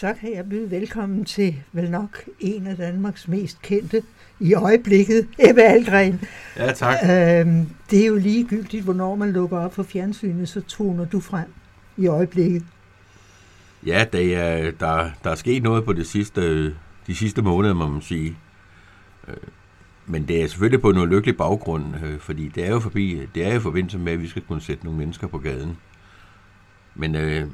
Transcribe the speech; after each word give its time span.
Så 0.00 0.14
kan 0.20 0.34
jeg 0.34 0.48
byde 0.48 0.70
velkommen 0.70 1.24
til 1.24 1.62
vel 1.72 1.90
nok 1.90 2.24
en 2.40 2.66
af 2.66 2.76
Danmarks 2.76 3.28
mest 3.28 3.62
kendte 3.62 4.02
i 4.40 4.54
øjeblikket, 4.54 5.28
Ebbe 5.38 5.62
Algren. 5.62 6.20
Ja, 6.56 6.72
tak. 6.72 6.96
Øhm, 7.02 7.66
det 7.90 8.02
er 8.02 8.06
jo 8.06 8.16
ligegyldigt, 8.16 8.84
hvornår 8.84 9.14
man 9.14 9.32
lukker 9.32 9.58
op 9.58 9.74
for 9.74 9.82
fjernsynet, 9.82 10.48
så 10.48 10.60
toner 10.60 11.04
du 11.04 11.20
frem 11.20 11.52
i 11.96 12.06
øjeblikket. 12.06 12.64
Ja, 13.86 14.06
det 14.12 14.34
er, 14.34 14.70
der, 14.70 15.10
der 15.24 15.30
er 15.30 15.34
sket 15.34 15.62
noget 15.62 15.84
på 15.84 15.92
det 15.92 16.06
sidste, 16.06 16.66
de 17.06 17.14
sidste 17.14 17.42
måneder, 17.42 17.74
må 17.74 17.88
man 17.88 18.02
sige. 18.02 18.36
Øh, 19.28 19.36
men 20.06 20.28
det 20.28 20.42
er 20.42 20.48
selvfølgelig 20.48 20.80
på 20.80 20.90
en 20.90 20.98
ulykkelig 20.98 21.36
baggrund, 21.36 21.84
øh, 22.04 22.18
fordi 22.18 22.48
det 22.48 22.66
er 22.66 22.70
jo 22.70 22.80
forbi, 22.80 23.26
det 23.34 23.44
er 23.44 23.50
jo 23.50 23.58
i 23.58 23.62
forbindelse 23.62 23.98
med, 23.98 24.12
at 24.12 24.22
vi 24.22 24.28
skal 24.28 24.42
kunne 24.42 24.60
sætte 24.60 24.84
nogle 24.84 24.98
mennesker 24.98 25.26
på 25.26 25.38
gaden. 25.38 25.76
Men 26.94 27.14
øh, 27.14 27.46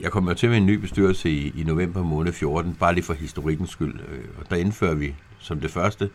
jeg 0.00 0.10
kommer 0.10 0.34
til 0.34 0.48
med 0.48 0.56
en 0.56 0.66
ny 0.66 0.74
bestyrelse 0.74 1.30
i, 1.30 1.52
i 1.60 1.64
november 1.64 2.02
måned 2.02 2.32
14, 2.32 2.74
bare 2.74 2.94
lige 2.94 3.04
for 3.04 3.14
historikkens 3.14 3.70
skyld. 3.70 4.00
Øh, 4.08 4.24
og 4.38 4.50
der 4.50 4.56
indfører 4.56 4.94
vi 4.94 5.14
som 5.38 5.60
det 5.60 5.70
første, 5.70 6.10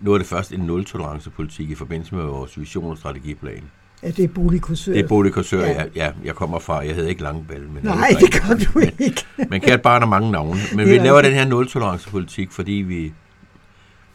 nu 0.00 0.12
er 0.12 0.18
det 0.18 0.26
først 0.26 0.52
en 0.52 0.60
nul-tolerance-politik 0.60 1.70
i 1.70 1.74
forbindelse 1.74 2.14
med 2.14 2.24
vores 2.24 2.60
vision 2.60 2.90
og 2.90 2.98
strategiplan. 2.98 3.62
Ja, 4.02 4.10
det 4.10 4.24
er 4.24 4.28
boligkursør. 4.28 4.92
Det 4.92 5.04
er 5.04 5.08
boligkursør, 5.08 5.60
ja. 5.60 5.74
Jeg, 5.74 5.88
ja, 5.94 6.10
jeg 6.24 6.34
kommer 6.34 6.58
fra. 6.58 6.78
Jeg 6.78 6.94
hedder 6.94 7.08
ikke 7.10 7.22
Langbal. 7.22 7.68
Men 7.68 7.84
Nej, 7.84 8.08
det 8.20 8.32
gør 8.32 8.54
du 8.54 8.78
ikke. 8.78 9.26
Men, 9.36 9.46
men 9.50 9.60
kært 9.60 9.82
barn 9.82 10.02
har 10.02 10.08
mange 10.08 10.30
navne. 10.30 10.60
Men 10.74 10.86
vi 10.86 10.98
laver 10.98 11.22
den 11.22 11.32
her 11.32 11.44
nul-tolerance-politik, 11.44 12.52
fordi 12.52 12.72
vi, 12.72 13.12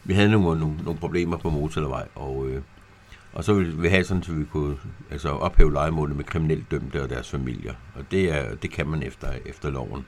vi 0.04 0.14
havde 0.14 0.30
nogle, 0.30 0.60
nogle, 0.60 0.76
nogle 0.84 1.00
problemer 1.00 1.36
på 1.36 1.50
motorvej, 1.50 2.08
og, 2.14 2.46
øh, 2.48 2.62
og 3.32 3.44
så 3.44 3.54
ville 3.54 3.76
vi 3.76 3.88
have 3.88 4.04
sådan, 4.04 4.22
at 4.28 4.38
vi 4.38 4.44
kunne 4.44 4.76
altså, 5.10 5.28
ophæve 5.28 5.72
legemålet 5.72 6.16
med 6.16 6.24
kriminelt 6.24 6.70
dømte 6.70 7.02
og 7.02 7.10
deres 7.10 7.30
familier. 7.30 7.74
Og 7.94 8.04
det, 8.10 8.32
er, 8.32 8.54
det 8.54 8.70
kan 8.70 8.86
man 8.86 9.02
efter, 9.02 9.32
efter 9.46 9.70
loven. 9.70 10.06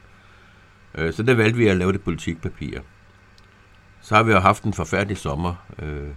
Øh, 0.95 1.13
så 1.13 1.23
der 1.23 1.35
valgte 1.35 1.59
vi 1.59 1.67
at 1.67 1.77
lave 1.77 1.93
det 1.93 2.03
politikpapir. 2.03 2.81
Så 4.01 4.15
har 4.15 4.23
vi 4.23 4.33
jo 4.33 4.39
haft 4.39 4.65
en 4.65 4.73
forfærdelig 4.73 5.17
sommer 5.17 5.55
øh, 5.83 6.09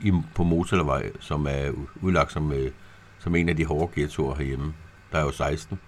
i, 0.00 0.12
på 0.34 0.44
Motorvej, 0.44 1.10
som 1.20 1.46
er 1.46 1.72
udlagt 2.02 2.32
som, 2.32 2.52
øh, 2.52 2.70
som 3.18 3.34
en 3.34 3.48
af 3.48 3.56
de 3.56 3.64
hårde 3.64 3.92
ghettoer 3.94 4.34
herhjemme. 4.34 4.74
Der 5.12 5.18
er 5.18 5.22
jo 5.22 5.30
16, 5.30 5.78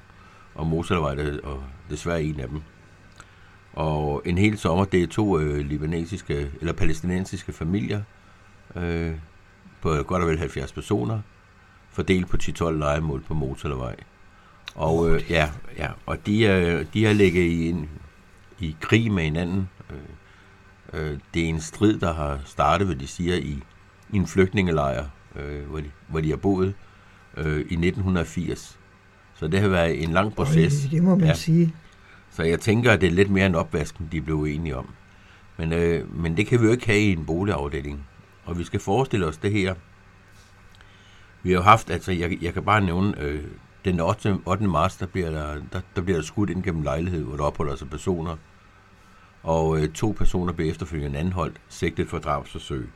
og 0.54 0.66
Motorvej 0.66 1.14
er 1.14 1.40
og 1.42 1.64
desværre 1.90 2.22
en 2.22 2.40
af 2.40 2.48
dem. 2.48 2.62
Og 3.72 4.22
en 4.24 4.38
hel 4.38 4.58
sommer, 4.58 4.84
det 4.84 5.02
er 5.02 5.06
to 5.06 5.38
øh, 5.38 5.58
libanesiske 5.58 6.50
eller 6.60 6.72
palæstinensiske 6.72 7.52
familier 7.52 8.02
øh, 8.76 9.12
på 9.82 10.02
godt 10.02 10.22
og 10.22 10.28
vel 10.28 10.38
70 10.38 10.72
personer, 10.72 11.20
fordelt 11.90 12.28
på 12.28 12.36
10-12 12.42 12.70
legemål 12.70 13.22
på 13.22 13.34
Motorvej. 13.34 13.96
Og 14.74 15.10
øh, 15.10 15.22
ja, 15.30 15.50
ja, 15.78 15.88
og 16.06 16.26
de, 16.26 16.42
øh, 16.44 16.86
de 16.94 17.04
har 17.04 17.12
ligget 17.12 17.42
i, 17.42 17.68
en, 17.68 17.88
i 18.60 18.76
krig 18.80 19.12
med 19.12 19.22
hinanden. 19.24 19.68
Øh, 19.90 21.10
øh, 21.12 21.18
det 21.34 21.44
er 21.44 21.48
en 21.48 21.60
strid, 21.60 21.98
der 21.98 22.14
har 22.14 22.40
startet, 22.44 22.86
hvad 22.86 22.96
de 22.96 23.06
siger, 23.06 23.36
i, 23.36 23.62
i 24.12 24.16
en 24.16 24.26
flygtningelejr, 24.26 25.04
øh, 25.36 25.66
hvor, 25.66 25.80
de, 25.80 25.90
hvor 26.08 26.20
de 26.20 26.30
har 26.30 26.36
boet 26.36 26.74
øh, 27.36 27.56
i 27.56 27.58
1980. 27.58 28.78
Så 29.34 29.48
det 29.48 29.60
har 29.60 29.68
været 29.68 30.02
en 30.02 30.10
lang 30.10 30.34
proces. 30.34 30.84
Øj, 30.84 30.90
det 30.90 31.02
må 31.02 31.14
man 31.14 31.26
ja. 31.26 31.34
sige. 31.34 31.74
Så 32.30 32.42
jeg 32.42 32.60
tænker, 32.60 32.92
at 32.92 33.00
det 33.00 33.06
er 33.06 33.10
lidt 33.10 33.30
mere 33.30 33.46
en 33.46 33.54
opvasken, 33.54 34.08
de 34.12 34.20
blev 34.20 34.42
enige 34.42 34.76
om. 34.76 34.88
Men, 35.56 35.72
øh, 35.72 36.16
men 36.16 36.36
det 36.36 36.46
kan 36.46 36.60
vi 36.60 36.66
jo 36.66 36.72
ikke 36.72 36.86
have 36.86 37.00
i 37.00 37.12
en 37.12 37.24
boligafdeling. 37.26 38.06
Og 38.44 38.58
vi 38.58 38.64
skal 38.64 38.80
forestille 38.80 39.26
os 39.26 39.36
det 39.36 39.52
her. 39.52 39.74
Vi 41.42 41.50
har 41.50 41.56
jo 41.56 41.62
haft, 41.62 41.90
altså 41.90 42.12
jeg, 42.12 42.38
jeg 42.42 42.54
kan 42.54 42.64
bare 42.64 42.80
nævne, 42.80 43.20
øh, 43.20 43.44
den 43.84 44.00
8. 44.00 44.38
8. 44.46 44.68
marts, 44.68 44.96
der 44.96 45.06
bliver 45.06 45.30
der, 45.30 45.60
der, 45.72 45.80
der 45.96 46.02
bliver 46.02 46.18
der 46.18 46.24
skudt 46.24 46.50
ind 46.50 46.62
gennem 46.62 46.82
lejlighed, 46.82 47.24
hvor 47.24 47.36
der 47.36 47.44
opholder 47.44 47.76
sig 47.76 47.90
personer. 47.90 48.36
Og 49.42 49.78
øh, 49.78 49.92
to 49.92 50.14
personer 50.18 50.52
bliver 50.52 50.70
efterfølgende 50.70 51.18
anholdt, 51.18 51.60
sigtet 51.68 52.08
for 52.08 52.18
drabsforsøg. 52.18 52.90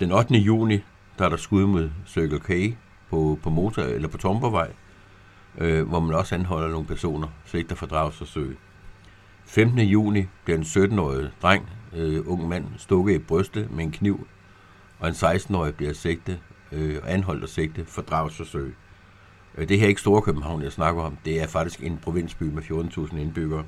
Den 0.00 0.12
8. 0.12 0.34
juni, 0.34 0.80
der 1.18 1.24
er 1.24 1.28
der 1.28 1.36
skud 1.36 1.66
mod 1.66 1.90
Circle 2.06 2.40
K 2.40 2.76
på, 3.10 3.38
på 3.42 3.50
motor, 3.50 3.82
eller 3.82 4.08
på 4.08 4.18
Tombervej, 4.18 4.72
øh, 5.58 5.88
hvor 5.88 6.00
man 6.00 6.16
også 6.16 6.34
anholder 6.34 6.68
nogle 6.68 6.86
personer, 6.86 7.28
sigter 7.44 7.76
for 7.76 7.86
drabsforsøg. 7.86 8.58
15. 9.44 9.78
juni 9.78 10.26
bliver 10.44 10.58
en 10.58 10.64
17-årig 10.64 11.30
dreng, 11.42 11.68
øh, 11.96 12.22
ung 12.26 12.48
mand, 12.48 12.66
stukket 12.76 13.14
i 13.14 13.18
brystet 13.18 13.70
med 13.70 13.84
en 13.84 13.90
kniv, 13.90 14.26
og 14.98 15.08
en 15.08 15.14
16-årig 15.14 15.74
bliver 15.74 15.92
sigtet, 15.92 16.40
øh, 16.72 16.96
anholdt 17.06 17.42
og 17.42 17.48
sigtet 17.48 17.86
for 17.86 18.02
drabsforsøg. 18.02 18.74
Øh, 19.58 19.68
det 19.68 19.78
her 19.78 19.84
er 19.84 19.88
ikke 19.88 20.00
Storkøbenhavn, 20.00 20.62
jeg 20.62 20.72
snakker 20.72 21.02
om. 21.02 21.16
Det 21.24 21.42
er 21.42 21.46
faktisk 21.46 21.82
en 21.82 21.98
provinsby 21.98 22.42
med 22.42 22.62
14.000 22.62 23.16
indbyggere. 23.16 23.64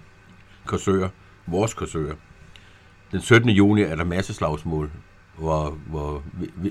Korsør, 0.66 1.08
vores 1.46 1.74
Korsør. 1.74 2.14
Den 3.12 3.20
17. 3.20 3.50
juni 3.50 3.82
er 3.82 3.96
der 3.96 4.04
masseslagsmål, 4.04 4.90
hvor, 5.38 5.78
hvor 5.86 6.22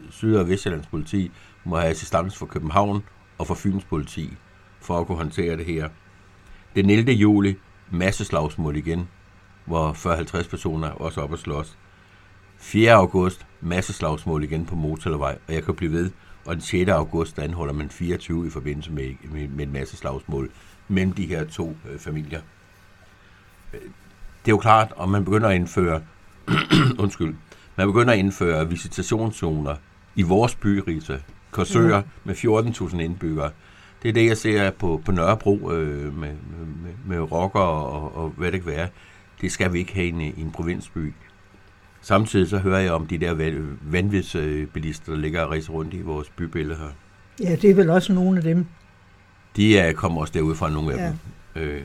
Syd- 0.10 0.36
og 0.36 0.50
Vestjyllands 0.50 0.88
politi 0.88 1.32
må 1.64 1.78
have 1.78 1.90
assistance 1.90 2.38
for 2.38 2.46
København 2.46 3.04
og 3.38 3.48
for 3.48 3.54
Fyns 3.54 3.84
politi 3.84 4.34
for 4.80 5.00
at 5.00 5.08
kunne 5.08 5.18
håndtere 5.18 5.58
det 5.58 5.66
her. 5.66 5.90
Den 6.76 6.90
11. 6.90 7.12
juli, 7.12 7.56
masseslagsmål 7.92 8.76
igen, 8.76 9.08
hvor 9.72 9.94
40-50 10.44 10.50
personer 10.50 10.88
er 10.88 10.92
også 10.92 11.22
op 11.22 11.32
og 11.32 11.40
slås. 11.40 11.78
4. 12.58 12.94
august, 12.94 13.46
masse 13.62 13.94
slagsmål 13.94 14.44
igen 14.44 14.66
på 14.66 14.76
Motorvej, 14.76 15.38
og 15.48 15.54
jeg 15.54 15.64
kan 15.64 15.76
blive 15.76 15.92
ved. 15.92 16.12
Og 16.46 16.56
den 16.56 16.62
6. 16.62 16.90
august, 16.90 17.36
der 17.36 17.44
anholder 17.44 17.74
man 17.74 17.90
24 17.90 18.48
i 18.48 18.50
forbindelse 18.50 18.92
med, 18.92 19.14
med, 19.24 19.48
med 19.48 19.66
en 19.66 19.74
masse 19.74 19.98
slagsmål 19.98 20.52
mellem 20.88 21.14
de 21.14 21.26
her 21.26 21.46
to 21.46 21.78
øh, 21.90 22.00
familier. 22.00 22.42
Det 23.72 23.80
er 24.46 24.50
jo 24.50 24.58
klart, 24.58 24.94
om 24.96 25.10
man 25.10 25.26
begynder 25.26 25.50
at 25.50 25.56
indføre, 25.56 26.02
undskyld, 27.04 27.36
man 27.76 27.88
begynder 27.88 28.14
at 28.14 28.20
indføre 28.20 28.70
visitationszoner 28.70 29.76
i 30.16 30.22
vores 30.22 30.56
by, 30.56 30.84
Rita, 30.88 31.20
Korsør, 31.52 32.00
mm. 32.00 32.06
med 32.24 32.36
14.000 32.36 33.00
indbyggere, 33.00 33.52
det 34.04 34.10
er 34.10 34.14
det, 34.14 34.28
jeg 34.28 34.38
ser 34.38 34.72
på, 34.72 35.02
på 35.06 35.12
Nørrebro 35.12 35.72
øh, 35.72 36.18
med, 36.18 36.34
med, 36.84 36.94
med 37.06 37.32
rocker 37.32 37.60
og, 37.60 38.16
og 38.16 38.34
hvad 38.38 38.52
det 38.52 38.64
kan 38.64 38.72
være. 38.72 38.88
Det 39.42 39.52
skal 39.52 39.74
vi 39.74 39.80
ikke 39.80 39.94
have 39.94 40.06
i 40.06 40.10
en, 40.10 40.22
i 40.22 40.42
en 40.42 40.52
provinsby. 40.52 41.14
Samtidig 42.02 42.50
så 42.50 42.58
hører 42.58 42.80
jeg 42.80 42.92
om 42.92 43.08
de 43.08 43.18
der 43.18 43.34
vanvidsbilister, 43.82 45.14
der 45.14 45.20
ligger 45.20 45.42
og 45.42 45.50
rejser 45.50 45.74
rundt 45.74 45.94
i 45.94 46.02
vores 46.02 46.30
bybillede 46.30 46.80
her. 46.80 46.90
Ja, 47.40 47.56
det 47.56 47.70
er 47.70 47.76
vel 47.76 47.90
også 47.90 48.14
nogle 48.14 48.38
af 48.38 48.44
dem. 48.44 48.66
De 49.56 49.78
er, 49.78 49.94
kommer 49.94 50.22
også 50.22 50.34
derude 50.34 50.56
fra 50.56 50.70
nogle 50.70 50.94
af 50.94 50.98
ja. 50.98 51.08
dem. 51.08 51.18
Øh, 51.64 51.82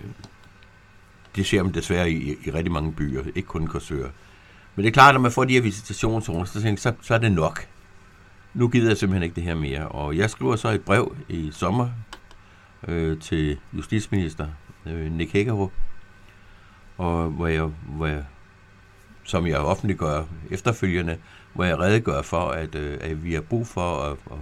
det 1.36 1.46
ser 1.46 1.62
man 1.62 1.74
desværre 1.74 2.10
i, 2.10 2.36
i 2.44 2.50
rigtig 2.50 2.72
mange 2.72 2.92
byer, 2.92 3.22
ikke 3.34 3.48
kun 3.48 3.66
Korsør. 3.66 4.08
Men 4.74 4.84
det 4.84 4.86
er 4.86 4.92
klart, 4.92 5.08
at 5.08 5.14
når 5.14 5.20
man 5.20 5.32
får 5.32 5.44
de 5.44 5.52
her 5.52 5.60
visitationszoner, 5.60 6.44
så, 6.44 6.74
så, 6.76 6.92
så 7.00 7.14
er 7.14 7.18
det 7.18 7.32
nok. 7.32 7.66
Nu 8.54 8.68
gider 8.68 8.88
jeg 8.88 8.96
simpelthen 8.96 9.22
ikke 9.22 9.34
det 9.34 9.42
her 9.42 9.54
mere. 9.54 9.88
Og 9.88 10.16
jeg 10.16 10.30
skriver 10.30 10.56
så 10.56 10.68
et 10.68 10.82
brev 10.82 11.16
i 11.28 11.50
sommer 11.52 11.88
øh, 12.88 13.20
til 13.20 13.58
justitsminister 13.72 14.48
øh, 14.86 15.12
Nick 15.12 15.32
Hækkerup, 15.32 15.72
og 16.98 17.28
hvor 17.28 17.46
jeg, 17.46 17.70
hvor 17.86 18.06
jeg, 18.06 18.24
som 19.24 19.46
jeg 19.46 19.58
offentliggør 19.58 20.24
efterfølgende, 20.50 21.16
hvor 21.54 21.64
jeg 21.64 21.78
redegør 21.78 22.22
for, 22.22 22.50
at, 22.50 22.74
øh, 22.74 22.98
at 23.00 23.24
vi 23.24 23.34
har 23.34 23.40
brug 23.40 23.66
for 23.66 24.02
at, 24.02 24.12
at, 24.30 24.38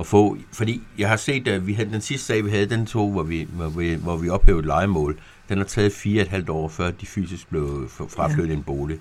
at 0.00 0.06
få... 0.06 0.36
Fordi 0.52 0.82
jeg 0.98 1.08
har 1.08 1.16
set, 1.16 1.48
at 1.48 1.66
vi 1.66 1.72
havde, 1.72 1.90
den 1.90 2.00
sidste 2.00 2.26
sag, 2.26 2.44
vi 2.44 2.50
havde, 2.50 2.66
den 2.66 2.86
tog, 2.86 3.12
hvor 3.12 3.22
vi, 3.22 3.48
hvor 3.50 3.68
vi, 3.68 3.94
hvor 3.94 4.16
vi 4.16 4.28
ophævede 4.28 4.66
legemål, 4.66 5.18
den 5.48 5.58
har 5.58 5.64
taget 5.64 5.92
fire 5.92 6.20
og 6.20 6.22
et 6.22 6.28
halvt 6.28 6.48
år, 6.48 6.68
før 6.68 6.90
de 6.90 7.06
fysisk 7.06 7.48
blev 7.48 7.88
fraflyttet 7.88 8.48
ja. 8.48 8.58
en 8.58 8.62
bolig. 8.62 8.98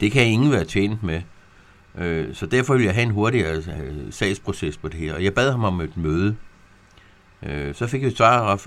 Det 0.00 0.12
kan 0.12 0.26
ingen 0.26 0.52
være 0.52 0.64
tjent 0.64 1.02
med. 1.02 1.22
Øh, 1.98 2.34
så 2.34 2.46
derfor 2.46 2.74
vil 2.74 2.84
jeg 2.84 2.94
have 2.94 3.02
en 3.02 3.10
hurtigere 3.10 3.56
øh, 3.56 4.12
sagsproces 4.12 4.76
på 4.76 4.88
det 4.88 5.00
her. 5.00 5.14
Og 5.14 5.24
jeg 5.24 5.34
bad 5.34 5.50
ham 5.50 5.64
om 5.64 5.80
et 5.80 5.96
møde, 5.96 6.36
Øh, 7.42 7.74
så 7.74 7.86
fik 7.86 8.02
jeg 8.02 8.12
svar 8.12 8.58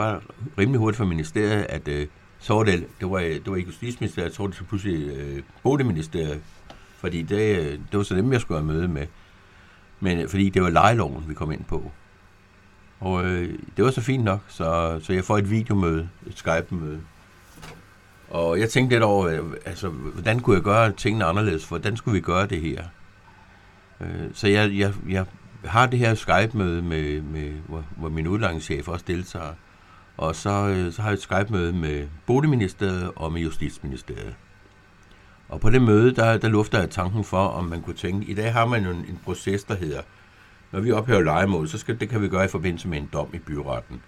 rimelig 0.58 0.80
hurtigt 0.80 0.98
fra 0.98 1.06
ministeriet, 1.06 1.66
at 1.70 1.88
øh, 1.88 2.08
så 2.42 2.54
var 2.54 2.64
det, 2.64 2.88
det 3.00 3.12
var, 3.12 3.20
det 3.20 3.48
var 3.48 3.56
ikke 3.56 3.68
justitsministeriet, 3.68 4.30
jeg 4.30 4.34
tror 4.36 4.48
det 4.48 4.56
så 4.56 4.64
pludselig 4.64 5.18
øh, 5.18 5.44
boligministeriet, 5.64 6.42
fordi 6.98 7.22
det, 7.22 7.60
øh, 7.60 7.72
det 7.72 7.98
var 7.98 8.04
så 8.04 8.16
dem, 8.16 8.34
jeg 8.34 8.42
skulle 8.42 8.60
have 8.60 8.68
møde 8.68 8.88
med. 8.88 9.08
Men 10.00 10.20
øh, 10.20 10.30
fordi 10.30 10.50
det 10.50 10.62
var 10.62 10.70
lejeloven, 10.70 11.24
vi 11.28 11.34
kom 11.34 11.52
ind 11.52 11.64
på. 11.64 11.92
Og 13.00 13.26
øh, 13.26 13.60
det 13.78 13.86
var 13.86 13.92
så 13.92 14.02
fint 14.02 14.24
nok, 14.24 14.40
så, 14.48 15.00
så 15.04 15.14
jeg 15.14 15.24
får 15.24 15.38
et 15.38 15.50
videomøde, 15.50 16.10
et 16.28 16.38
Skype-møde. 16.38 17.02
Og 18.30 18.60
jeg 18.60 18.70
tænkte 18.70 18.96
lidt 18.96 19.04
over, 19.04 19.28
øh, 19.28 19.40
altså, 19.66 19.90
hvordan 19.90 20.40
kunne 20.40 20.56
jeg 20.56 20.64
gøre 20.64 20.92
tingene 20.92 21.26
anderledes, 21.26 21.66
for 21.66 21.78
hvordan 21.78 21.98
skulle 21.98 22.16
vi 22.16 22.22
gøre 22.22 22.48
det 22.48 22.62
her? 22.62 22.84
Øh, 24.02 24.30
så 24.34 24.48
jeg, 24.48 24.78
jeg, 24.78 24.94
jeg 25.10 25.26
har 25.66 25.86
det 25.86 26.00
her 26.00 26.16
Skype-møde, 26.16 26.82
med, 26.82 27.22
med, 27.22 27.52
hvor, 27.68 27.84
hvor 27.98 28.10
min 28.10 28.28
udlandschef 28.28 28.88
også 28.88 29.06
deltager. 29.08 29.54
Og 30.22 30.36
så, 30.36 30.50
øh, 30.50 30.94
så 30.94 31.02
har 31.02 31.10
jeg 31.10 31.14
et 31.14 31.22
Skype-møde 31.22 31.74
med 31.74 32.08
Boligministeriet 32.26 33.12
og 33.16 33.32
med 33.32 33.42
Justitsministeriet. 33.42 34.36
Og 35.50 35.60
på 35.60 35.70
det 35.70 35.82
møde, 35.82 36.16
der, 36.16 36.38
der 36.38 36.50
lufter 36.50 36.80
jeg 36.80 36.90
tanken 36.90 37.24
for, 37.24 37.48
om 37.48 37.66
man 37.66 37.82
kunne 37.82 37.96
tænke, 37.96 38.28
i 38.28 38.34
dag 38.34 38.54
har 38.54 38.66
man 38.66 38.84
jo 38.84 38.90
en, 38.90 38.98
en 38.98 39.20
proces, 39.26 39.64
der 39.64 39.76
hedder, 39.76 40.02
når 40.72 40.80
vi 40.80 40.92
ophæver 40.92 41.22
legemål, 41.22 41.68
så 41.68 41.78
skal, 41.78 42.00
det 42.00 42.10
kan 42.10 42.22
vi 42.22 42.28
gøre 42.28 42.46
i 42.46 42.48
forbindelse 42.48 42.88
med 42.88 42.98
en 42.98 43.10
dom 43.14 43.30
i 43.34 43.38
byretten. 43.38 44.02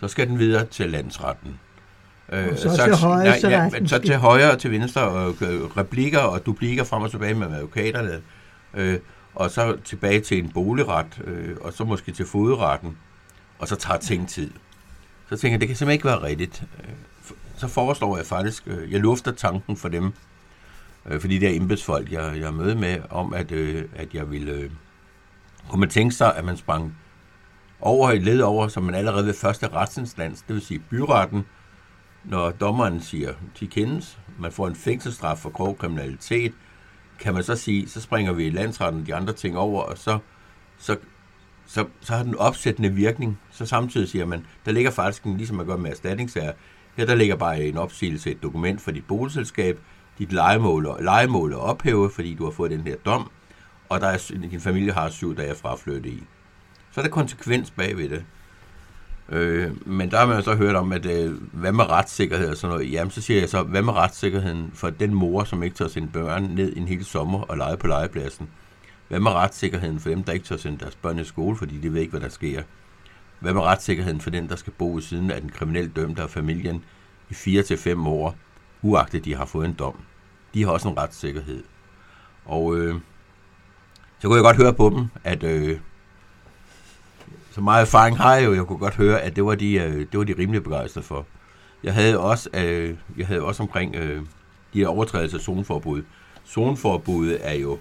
Så 0.00 0.08
skal 0.08 0.28
den 0.28 0.38
videre 0.38 0.66
til 0.66 0.90
landsretten. 0.90 1.60
Øh, 2.32 2.56
så, 2.56 2.76
så 2.76 2.84
til 2.84 2.94
højre, 2.94 3.24
nej, 3.24 3.40
så, 3.40 3.48
ja, 3.48 3.86
så 3.86 3.98
til 3.98 4.16
højre 4.16 4.50
og 4.50 4.58
til 4.58 4.70
venstre, 4.70 5.02
og 5.02 5.28
øh, 5.28 5.76
replikker 5.76 6.20
og 6.20 6.46
duplikker 6.46 6.84
frem 6.84 7.02
og 7.02 7.10
tilbage 7.10 7.34
med 7.34 7.46
advokaterne, 7.46 8.20
øh, 8.74 8.98
og 9.34 9.50
så 9.50 9.76
tilbage 9.84 10.20
til 10.20 10.38
en 10.38 10.50
boligret, 10.52 11.20
øh, 11.24 11.56
og 11.60 11.72
så 11.72 11.84
måske 11.84 12.12
til 12.12 12.26
fodretten, 12.26 12.96
og 13.58 13.68
så 13.68 13.76
tager 13.76 13.98
ting 13.98 14.28
tid. 14.28 14.50
Så 15.30 15.36
tænker 15.36 15.52
jeg, 15.54 15.60
det 15.60 15.68
kan 15.68 15.76
simpelthen 15.76 15.94
ikke 15.94 16.04
være 16.04 16.22
rigtigt. 16.22 16.62
Så 17.56 17.68
foreslår 17.68 18.16
jeg 18.16 18.26
faktisk, 18.26 18.62
øh, 18.66 18.92
jeg 18.92 19.00
lufter 19.00 19.32
tanken 19.32 19.76
for 19.76 19.88
dem, 19.88 20.12
øh, 21.06 21.20
for 21.20 21.28
de 21.28 21.40
der 21.40 21.50
embedsfolk, 21.50 22.12
jeg, 22.12 22.32
jeg 22.36 22.46
er 22.46 22.50
møde 22.50 22.74
med, 22.74 22.98
om 23.10 23.34
at, 23.34 23.52
øh, 23.52 23.84
at 23.96 24.14
jeg 24.14 24.30
ville... 24.30 24.70
Kunne 25.68 25.80
man 25.80 25.88
tænke 25.88 26.14
sig, 26.14 26.36
at 26.36 26.44
man 26.44 26.56
sprang 26.56 26.96
over 27.80 28.10
et 28.10 28.22
led 28.22 28.40
over, 28.40 28.68
som 28.68 28.82
man 28.82 28.94
allerede 28.94 29.26
ved 29.26 29.34
første 29.34 29.68
retsinstans, 29.68 30.42
det 30.42 30.54
vil 30.54 30.62
sige 30.62 30.82
byretten, 30.90 31.46
når 32.24 32.50
dommeren 32.50 33.00
siger, 33.00 33.32
de 33.60 33.66
kendes, 33.66 34.18
man 34.38 34.52
får 34.52 34.66
en 34.66 34.74
fængselsstraf 34.74 35.38
for 35.38 35.50
grov 35.50 35.76
kriminalitet, 35.76 36.52
kan 37.18 37.34
man 37.34 37.42
så 37.42 37.56
sige, 37.56 37.88
så 37.88 38.00
springer 38.00 38.32
vi 38.32 38.46
i 38.46 38.50
landsretten 38.50 39.06
de 39.06 39.14
andre 39.14 39.32
ting 39.32 39.58
over, 39.58 39.82
og 39.82 39.98
så, 39.98 40.18
så, 40.78 40.96
så, 41.70 41.84
så 42.00 42.14
har 42.14 42.22
den 42.22 42.34
opsættende 42.34 42.92
virkning. 42.92 43.38
Så 43.50 43.66
samtidig 43.66 44.08
siger 44.08 44.26
man, 44.26 44.46
der 44.64 44.72
ligger 44.72 44.90
faktisk, 44.90 45.22
en, 45.22 45.36
ligesom 45.36 45.56
man 45.56 45.66
gør 45.66 45.76
med 45.76 45.90
erstatningssager, 45.90 46.52
her 46.96 47.06
der 47.06 47.14
ligger 47.14 47.36
bare 47.36 47.64
en 47.64 47.76
opsigelse, 47.76 48.30
et 48.30 48.42
dokument 48.42 48.80
for 48.80 48.90
dit 48.90 49.06
boligselskab, 49.06 49.78
dit 50.18 50.32
legemål, 50.32 50.96
legemål 51.00 51.52
er 51.52 51.56
ophævet, 51.56 52.12
fordi 52.12 52.34
du 52.34 52.44
har 52.44 52.50
fået 52.50 52.70
den 52.70 52.80
her 52.80 52.96
dom, 53.04 53.30
og 53.88 54.00
der 54.00 54.06
er, 54.06 54.32
din 54.50 54.60
familie 54.60 54.92
har 54.92 55.08
syv 55.08 55.36
dage 55.36 55.54
fra 55.54 55.72
at 55.72 55.78
flytte 55.78 56.08
i. 56.08 56.22
Så 56.90 57.00
er 57.00 57.04
der 57.04 57.10
konsekvens 57.10 57.70
bagved 57.70 58.08
det. 58.08 58.24
Øh, 59.28 59.88
men 59.88 60.10
der 60.10 60.18
har 60.18 60.26
man 60.26 60.36
jo 60.36 60.42
så 60.42 60.54
hørt 60.54 60.76
om, 60.76 60.92
at 60.92 61.06
øh, 61.06 61.32
hvad 61.52 61.72
med 61.72 61.84
retssikkerhed 61.90 62.50
og 62.50 62.56
sådan 62.56 62.74
noget. 62.74 62.92
Jamen, 62.92 63.10
så 63.10 63.20
siger 63.22 63.40
jeg 63.40 63.48
så, 63.48 63.62
hvad 63.62 63.82
med 63.82 63.92
retssikkerheden 63.92 64.70
for 64.74 64.90
den 64.90 65.14
mor, 65.14 65.44
som 65.44 65.62
ikke 65.62 65.76
tager 65.76 65.88
sine 65.88 66.08
børn 66.08 66.42
ned 66.42 66.76
en 66.76 66.88
hel 66.88 67.04
sommer 67.04 67.40
og 67.40 67.56
lege 67.56 67.76
på 67.76 67.86
legepladsen? 67.86 68.48
Hvad 69.10 69.20
med 69.20 69.30
retssikkerheden 69.30 70.00
for 70.00 70.08
dem, 70.08 70.22
der 70.22 70.32
ikke 70.32 70.46
tør 70.46 70.56
sende 70.56 70.78
deres 70.78 70.96
børn 70.96 71.18
i 71.18 71.24
skole, 71.24 71.56
fordi 71.56 71.78
de 71.78 71.92
ved 71.92 72.00
ikke, 72.00 72.10
hvad 72.10 72.20
der 72.20 72.28
sker? 72.28 72.62
Hvad 73.40 73.54
med 73.54 73.62
retssikkerheden 73.62 74.20
for 74.20 74.30
den, 74.30 74.48
der 74.48 74.56
skal 74.56 74.72
bo 74.72 74.94
ved 74.94 75.02
siden 75.02 75.30
af 75.30 75.40
den 75.40 75.50
kriminelle 75.50 75.90
dømte 75.96 76.22
af 76.22 76.30
familien 76.30 76.84
i 77.30 77.34
4 77.34 77.62
til 77.62 77.76
fem 77.76 78.06
år, 78.06 78.36
uagtet 78.82 79.24
de 79.24 79.34
har 79.34 79.44
fået 79.44 79.66
en 79.66 79.72
dom? 79.72 79.96
De 80.54 80.64
har 80.64 80.70
også 80.70 80.88
en 80.88 80.98
retssikkerhed. 80.98 81.62
Og 82.44 82.76
øh, 82.76 82.94
så 84.18 84.28
kunne 84.28 84.36
jeg 84.36 84.44
godt 84.44 84.56
høre 84.56 84.74
på 84.74 84.90
dem, 84.90 85.06
at 85.24 85.42
øh, 85.42 85.78
så 87.50 87.60
meget 87.60 87.82
erfaring 87.82 88.16
har 88.16 88.34
jeg 88.34 88.44
jo, 88.44 88.54
jeg 88.54 88.64
kunne 88.64 88.78
godt 88.78 88.96
høre, 88.96 89.20
at 89.20 89.36
det 89.36 89.44
var 89.44 89.54
de, 89.54 89.74
øh, 89.74 90.06
det 90.12 90.18
var 90.18 90.24
de 90.24 90.34
rimelig 90.38 90.62
begejstrede 90.62 91.06
for. 91.06 91.26
Jeg 91.82 91.94
havde 91.94 92.18
også, 92.18 92.50
øh, 92.54 92.96
jeg 93.16 93.26
havde 93.26 93.42
også 93.42 93.62
omkring 93.62 93.94
øh, 93.94 94.22
de 94.72 94.78
her 94.78 94.88
overtrædelser 94.88 95.38
af 95.38 95.44
zoneforbud. 95.44 96.02
Zoneforbuddet 96.46 97.38
er 97.40 97.54
jo, 97.54 97.78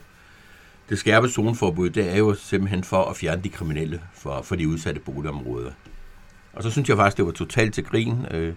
det 0.90 1.00
skærpede 1.00 1.32
zoneforbud, 1.32 1.90
det 1.90 2.14
er 2.14 2.18
jo 2.18 2.34
simpelthen 2.34 2.84
for 2.84 3.04
at 3.04 3.16
fjerne 3.16 3.42
de 3.44 3.50
kriminelle 3.50 4.02
for, 4.14 4.42
for 4.42 4.56
de 4.56 4.68
udsatte 4.68 5.02
boligområder. 5.02 5.72
Og 6.54 6.64
så 6.64 6.72
synes 6.72 6.90
jeg 6.90 6.98
faktisk, 6.98 7.18
det 7.18 7.26
var 7.26 7.32
totalt 7.32 7.74
til 7.74 7.84
grin, 7.84 8.26
øh, 8.32 8.54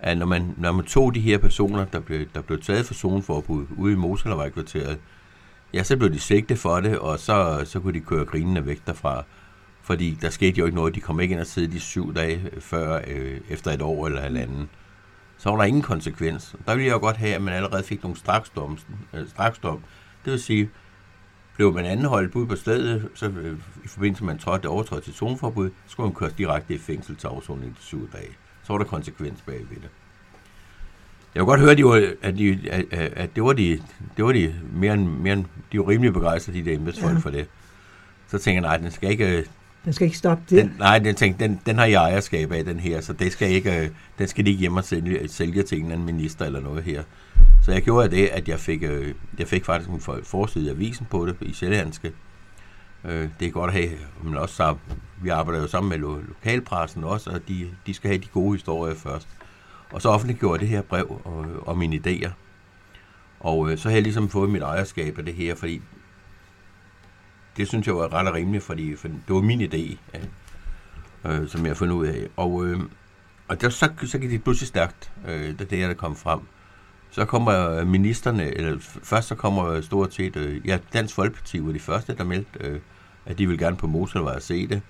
at 0.00 0.18
når 0.18 0.26
man, 0.26 0.54
når 0.56 0.72
man 0.72 0.84
tog 0.84 1.14
de 1.14 1.20
her 1.20 1.38
personer, 1.38 1.84
der 1.84 2.00
blev, 2.00 2.26
der 2.34 2.40
blev 2.40 2.62
taget 2.62 2.86
for 2.86 2.94
zoneforbud 2.94 3.66
ude 3.76 3.92
i 3.92 3.96
Moselavejkvarteret, 3.96 4.98
ja, 5.74 5.82
så 5.82 5.96
blev 5.96 6.12
de 6.12 6.20
sigtet 6.20 6.58
for 6.58 6.80
det, 6.80 6.98
og 6.98 7.18
så, 7.18 7.62
så 7.64 7.80
kunne 7.80 7.94
de 7.94 8.00
køre 8.00 8.24
grinene 8.24 8.66
væk 8.66 8.80
derfra. 8.86 9.24
Fordi 9.82 10.18
der 10.20 10.30
skete 10.30 10.58
jo 10.58 10.64
ikke 10.64 10.76
noget. 10.76 10.94
De 10.94 11.00
kom 11.00 11.20
ikke 11.20 11.32
ind 11.32 11.40
og 11.40 11.46
sidde 11.46 11.72
de 11.72 11.80
syv 11.80 12.14
dage 12.14 12.40
øh, 12.52 12.60
før, 12.60 13.00
øh, 13.06 13.40
efter 13.48 13.70
et 13.70 13.82
år 13.82 14.06
eller 14.06 14.20
halvanden. 14.20 14.68
Så 15.38 15.50
var 15.50 15.56
der 15.56 15.64
ingen 15.64 15.82
konsekvens. 15.82 16.54
Der 16.66 16.74
ville 16.74 16.86
jeg 16.86 16.92
jo 16.92 16.98
godt 16.98 17.16
have, 17.16 17.34
at 17.34 17.42
man 17.42 17.54
allerede 17.54 17.82
fik 17.82 18.02
nogle 18.02 18.18
straksdom. 18.18 18.78
Øh, 19.14 19.28
straksdom. 19.28 19.80
Det 20.24 20.32
vil 20.32 20.40
sige, 20.40 20.70
blev 21.60 21.74
man 21.74 21.84
anholdt 21.84 22.34
ude 22.34 22.46
på 22.46 22.56
stedet, 22.56 23.08
så 23.14 23.26
øh, 23.26 23.58
i 23.84 23.88
forbindelse 23.88 24.24
med, 24.24 24.32
at 24.32 24.36
man 24.36 24.38
trådte 24.38 24.68
overtrådt 24.68 25.04
til 25.04 25.14
zoneforbud, 25.14 25.70
så 25.86 25.92
skulle 25.92 26.06
man 26.06 26.14
køres 26.14 26.32
direkte 26.32 26.74
i 26.74 26.78
fængsel 26.78 27.16
til 27.16 27.26
afsoning 27.26 27.72
i 27.72 27.74
syv 27.80 28.10
dage. 28.12 28.28
Så 28.62 28.72
var 28.72 28.78
der 28.78 28.84
konsekvens 28.84 29.40
bagved 29.46 29.66
det. 29.68 29.88
Jeg 31.34 31.40
kunne 31.40 31.46
godt 31.46 31.60
høre, 31.60 31.70
at, 31.70 31.78
de 31.78 31.84
var, 31.84 32.12
at, 32.22 32.38
de, 32.38 32.60
at, 32.70 32.84
at 32.92 33.36
det 33.36 33.44
var 33.44 33.52
de, 33.52 33.82
det 34.16 34.24
var 34.24 34.32
de 34.32 34.54
mere 34.72 34.94
end, 34.94 35.08
mere 35.08 35.32
end, 35.32 35.44
de 35.72 35.78
var 35.78 35.88
rimelig 35.88 36.12
begejstrede, 36.12 36.58
de 36.58 36.64
der 36.64 36.76
embedsfolk 36.76 37.14
ja. 37.14 37.18
for 37.18 37.30
det. 37.30 37.46
Så 38.28 38.38
tænker 38.38 38.62
jeg, 38.62 38.68
nej, 38.68 38.76
den 38.76 38.90
skal 38.90 39.10
ikke, 39.10 39.44
den 39.84 39.92
skal 39.92 40.04
ikke 40.04 40.18
stoppe 40.18 40.44
det. 40.50 40.64
Den, 40.64 40.74
nej, 40.78 40.98
den, 40.98 41.14
tænkte, 41.14 41.44
den, 41.44 41.60
den 41.66 41.78
har 41.78 41.86
jeg 41.86 42.02
ejerskab 42.02 42.52
af, 42.52 42.64
den 42.64 42.80
her, 42.80 43.00
så 43.00 43.12
det 43.12 43.32
skal 43.32 43.50
ikke, 43.50 43.80
øh, 43.80 43.88
den 44.18 44.28
skal 44.28 44.46
ikke 44.46 44.60
hjem 44.60 44.76
og 44.76 44.84
sælge, 44.84 45.28
sælge 45.28 45.62
til 45.62 45.78
en 45.78 45.84
eller 45.84 45.94
anden 45.94 46.06
minister 46.06 46.44
eller 46.44 46.60
noget 46.60 46.82
her. 46.84 47.02
Så 47.62 47.72
jeg 47.72 47.82
gjorde 47.82 48.10
det, 48.10 48.26
at 48.26 48.48
jeg 48.48 48.60
fik, 48.60 48.82
øh, 48.82 49.14
jeg 49.38 49.48
fik 49.48 49.64
faktisk 49.64 49.90
en 49.90 50.00
forside 50.24 50.66
i 50.66 50.68
avisen 50.68 51.06
på 51.10 51.26
det, 51.26 51.36
i 51.40 51.52
Sjællandske. 51.52 52.12
Øh, 53.04 53.28
det 53.40 53.48
er 53.48 53.50
godt 53.50 53.70
at 53.70 53.76
have, 53.76 53.90
men 54.22 54.36
også 54.36 54.54
så, 54.54 54.76
vi 55.22 55.28
arbejder 55.28 55.60
jo 55.60 55.66
sammen 55.66 55.90
med 55.90 55.98
lo- 55.98 56.20
lokalpressen 56.28 57.04
også, 57.04 57.30
og 57.30 57.48
de, 57.48 57.68
de 57.86 57.94
skal 57.94 58.10
have 58.10 58.18
de 58.18 58.28
gode 58.32 58.52
historier 58.52 58.94
først. 58.94 59.28
Og 59.92 60.02
så 60.02 60.08
offentliggjorde 60.08 60.52
jeg 60.52 60.60
det 60.60 60.68
her 60.68 60.82
brev 60.82 61.20
og, 61.24 61.46
og 61.62 61.78
mine 61.78 62.00
idéer. 62.06 62.30
Og 63.40 63.70
øh, 63.70 63.78
så 63.78 63.88
har 63.88 63.94
jeg 63.94 64.02
ligesom 64.02 64.28
fået 64.28 64.50
mit 64.50 64.62
ejerskab 64.62 65.18
af 65.18 65.24
det 65.24 65.34
her, 65.34 65.54
fordi 65.54 65.82
det 67.56 67.68
synes 67.68 67.86
jeg 67.86 67.96
var 67.96 68.12
ret 68.12 68.28
og 68.28 68.34
rimeligt, 68.34 68.64
fordi 68.64 68.96
for 68.96 69.08
det 69.08 69.34
var 69.34 69.40
min 69.40 69.60
idé, 69.60 69.96
ja, 70.14 70.20
øh, 71.24 71.48
som 71.48 71.60
jeg 71.60 71.70
har 71.70 71.74
fundet 71.74 71.94
ud 71.94 72.06
af. 72.06 72.28
Og, 72.36 72.66
øh, 72.66 72.80
og 73.48 73.60
der, 73.60 73.68
så, 73.68 73.90
så 74.04 74.18
gik 74.18 74.30
det 74.30 74.44
pludselig 74.44 74.68
stærkt, 74.68 75.12
øh, 75.28 75.58
da 75.58 75.64
det 75.64 75.78
her 75.78 75.86
der 75.86 75.94
kom 75.94 76.16
frem. 76.16 76.40
Så 77.10 77.24
kommer 77.24 77.70
øh, 77.70 77.86
ministerne, 77.86 78.56
eller 78.56 78.76
først 78.80 79.28
så 79.28 79.34
kommer 79.34 79.80
stort 79.80 80.14
set, 80.14 80.36
øh, 80.36 80.66
ja, 80.68 80.78
Dansk 80.92 81.14
Folkeparti 81.14 81.66
var 81.66 81.72
de 81.72 81.80
første, 81.80 82.16
der 82.16 82.24
meldte, 82.24 82.58
øh, 82.60 82.80
at 83.26 83.38
de 83.38 83.46
vil 83.46 83.58
gerne 83.58 83.76
på 83.76 83.86
motorvej 83.86 84.36
at 84.36 84.42
se 84.42 84.66
det. 84.66 84.82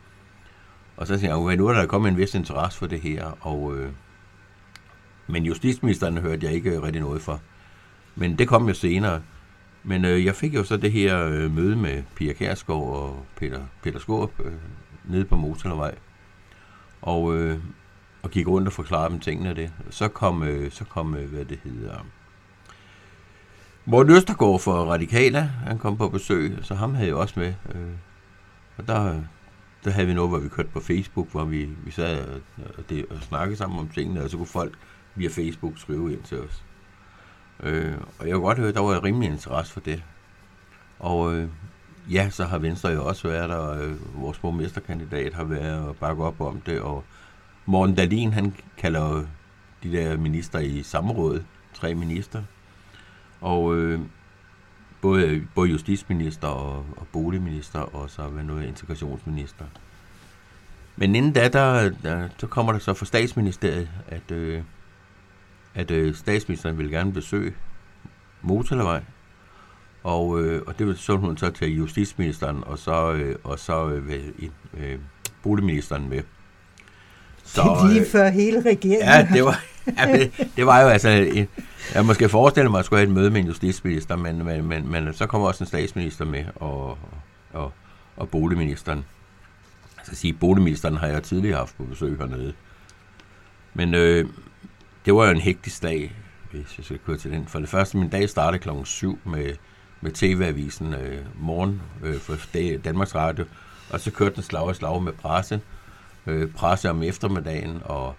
Og 0.97 1.07
så 1.07 1.19
siger 1.19 1.31
jeg, 1.31 1.37
okay, 1.37 1.57
nu 1.57 1.67
er 1.67 1.73
der 1.73 1.87
kommet 1.87 2.11
en 2.11 2.17
vis 2.17 2.35
interesse 2.35 2.79
for 2.79 2.87
det 2.87 3.01
her, 3.01 3.25
og, 3.41 3.77
øh, 3.77 3.91
men 5.27 5.45
justitsministeren 5.45 6.19
hørte 6.19 6.47
jeg 6.47 6.55
ikke 6.55 6.83
rigtig 6.83 7.03
noget 7.03 7.23
for. 7.23 7.41
Men 8.17 8.39
det 8.39 8.49
kom 8.49 8.69
jo 8.69 8.75
senere. 8.75 9.23
Men 9.85 10.05
øh, 10.05 10.25
jeg 10.25 10.35
fik 10.35 10.55
jo 10.55 10.65
så 10.65 10.77
det 10.77 10.93
her 10.93 11.27
øh, 11.27 11.55
møde 11.55 11.77
med 11.77 12.03
Pia 12.17 12.33
Kærsgaard 12.33 12.83
og 12.83 13.27
Peter, 13.37 13.61
Peter 13.83 13.99
Skåb 13.99 14.33
øh, 14.45 14.53
nede 15.05 15.25
på 15.25 15.37
Motorvej. 15.37 15.95
Og, 17.03 17.37
øh, 17.37 17.59
og 18.23 18.31
gik 18.31 18.49
rundt 18.49 18.69
og 18.69 18.73
forklarede 18.73 19.11
dem 19.11 19.21
tingene 19.21 19.49
af 19.49 19.55
det. 19.55 19.73
Så 19.91 20.09
kom, 20.09 20.43
øh, 20.43 20.71
så 20.71 20.85
kom 20.85 21.15
øh, 21.15 21.31
hvad 21.31 21.45
det 21.45 21.59
hedder, 21.65 22.07
Morten 23.85 24.13
Østergaard 24.13 24.61
for 24.61 24.73
Radikala, 24.73 25.41
han 25.41 25.79
kom 25.79 25.97
på 25.97 26.09
besøg, 26.09 26.59
så 26.63 26.75
ham 26.75 26.95
havde 26.95 27.09
jeg 27.09 27.17
også 27.17 27.41
med. 27.41 27.55
Øh, 27.75 27.91
og 28.77 28.87
der, 28.87 29.21
der 29.85 29.91
havde 29.91 30.07
vi 30.07 30.15
noget, 30.15 30.31
hvor 30.31 30.39
vi 30.39 30.49
kørte 30.49 30.69
på 30.69 30.81
Facebook, 30.81 31.31
hvor 31.33 31.45
vi, 31.45 31.65
vi 31.85 31.91
sad 31.91 32.29
og, 32.29 32.41
og, 32.79 32.85
det, 32.89 33.07
og 33.11 33.23
snakkede 33.23 33.57
sammen 33.57 33.79
om 33.79 33.89
tingene, 33.89 34.25
og 34.25 34.31
så 34.31 34.37
kunne 34.37 34.47
folk 34.47 34.75
via 35.15 35.29
Facebook 35.29 35.73
skrive 35.77 36.13
ind 36.13 36.23
til 36.23 36.41
os. 36.41 36.63
Øh, 37.63 37.95
og 38.19 38.27
jeg 38.27 38.35
kunne 38.35 38.45
godt 38.45 38.59
høre, 38.59 38.69
at 38.69 38.75
der 38.75 38.81
var 38.81 39.05
rimelig 39.05 39.31
interesse 39.31 39.73
for 39.73 39.81
det. 39.81 40.03
Og 40.99 41.35
øh, 41.35 41.49
ja, 42.11 42.31
så 42.31 42.45
har 42.45 42.59
Venstre 42.59 42.89
jo 42.89 43.07
også 43.07 43.29
været 43.29 43.49
der, 43.49 43.57
og 43.57 43.85
øh, 43.85 44.23
vores 44.23 44.39
borgmesterkandidat 44.39 45.35
har 45.35 45.45
været 45.45 45.89
og 45.89 45.97
bakke 45.97 46.25
op 46.25 46.41
om 46.41 46.61
det, 46.61 46.81
og 46.81 47.05
Morten 47.67 47.95
Dalin, 47.95 48.33
han 48.33 48.55
kalder 48.77 49.25
de 49.83 49.93
der 49.93 50.17
minister 50.17 50.59
i 50.59 50.83
samrådet, 50.83 51.45
tre 51.75 51.95
minister, 51.95 52.43
og 53.41 53.77
øh, 53.77 54.01
både, 55.01 55.47
både 55.55 55.71
justitsminister 55.71 56.49
og, 56.49 56.87
og 56.97 57.07
boligminister, 57.13 57.81
og 57.81 58.11
så 58.11 58.23
hvad 58.23 58.45
noget 58.45 58.69
integrationsminister. 58.69 59.65
Men 60.97 61.15
inden 61.15 61.33
da, 61.33 61.49
der, 61.49 61.91
der, 62.03 62.29
så 62.39 62.47
kommer 62.47 62.73
der 62.73 62.79
så 62.79 62.95
fra 62.95 63.07
statsministeriet, 63.07 63.89
at 64.09 64.31
øh, 64.31 64.63
at 65.75 65.91
øh, 65.91 66.15
statsministeren 66.15 66.79
ville 66.79 66.93
gerne 66.93 67.13
besøge 67.13 67.55
motorvej, 68.43 69.03
og, 70.03 70.43
øh, 70.43 70.63
og 70.67 70.79
det 70.79 70.87
vil 70.87 70.97
så 70.97 71.17
hun 71.17 71.37
så 71.37 71.51
til 71.51 71.77
justitsministeren, 71.77 72.65
og 72.67 72.79
så, 72.79 73.13
øh, 73.13 73.37
og 73.45 73.59
så 73.59 73.89
øh, 73.89 74.13
øh, 74.79 74.99
boligministeren 75.43 76.09
med. 76.09 76.23
Så, 77.45 77.79
det 77.83 77.91
lige 77.91 78.01
øh, 78.01 78.07
før 78.07 78.29
hele 78.29 78.61
regeringen. 78.61 79.09
Ja, 79.09 79.29
det 79.33 79.45
var, 79.45 79.63
ja, 79.99 80.13
det, 80.13 80.51
det 80.57 80.67
var 80.67 80.81
jo 80.81 80.89
altså... 80.89 81.09
En, 81.09 81.49
jeg 81.95 82.07
måske 82.07 82.29
forestille 82.29 82.71
mig, 82.71 82.79
at 82.79 82.81
jeg 82.81 82.85
skulle 82.85 82.99
have 82.99 83.09
et 83.09 83.15
møde 83.15 83.31
med 83.31 83.41
en 83.41 83.47
justitsminister, 83.47 84.17
men, 84.17 84.45
men, 84.45 84.67
men, 84.67 84.91
men 84.91 85.15
så 85.15 85.27
kommer 85.27 85.49
også 85.49 85.65
en 85.65 85.69
statsminister 85.69 86.25
med, 86.25 86.45
og, 86.55 86.99
og, 87.53 87.73
og 88.17 88.29
boligministeren. 88.29 89.05
Altså 89.99 90.15
sige, 90.15 90.33
boligministeren 90.33 90.97
har 90.97 91.07
jeg 91.07 91.23
tidligere 91.23 91.59
haft 91.59 91.77
på 91.77 91.85
besøg 91.85 92.19
hernede. 92.19 92.53
Men, 93.75 93.95
øh, 93.95 94.29
det 95.05 95.15
var 95.15 95.25
jo 95.25 95.31
en 95.31 95.41
hektisk 95.41 95.83
dag, 95.83 96.17
hvis 96.51 96.79
jeg 96.79 96.85
skal 96.85 96.99
køre 97.07 97.17
til 97.17 97.31
den. 97.31 97.47
For 97.47 97.59
det 97.59 97.69
første, 97.69 97.97
min 97.97 98.09
dag 98.09 98.29
startede 98.29 98.63
klokken 98.63 98.85
7 98.85 99.19
med, 99.25 99.55
med 100.01 100.13
TV-avisen 100.13 100.95
øh, 100.95 101.25
morgen 101.35 101.83
øh, 102.03 102.19
for 102.19 102.37
Danmarks 102.85 103.15
Radio, 103.15 103.45
og 103.91 104.01
så 104.01 104.11
kørte 104.11 104.35
den 104.35 104.43
slag 104.43 104.63
og 104.63 104.77
slag 104.77 105.03
med 105.03 105.13
presse, 105.13 105.61
øh, 106.27 106.53
presse 106.53 106.91
om 106.91 107.03
eftermiddagen, 107.03 107.83
og 107.85 108.15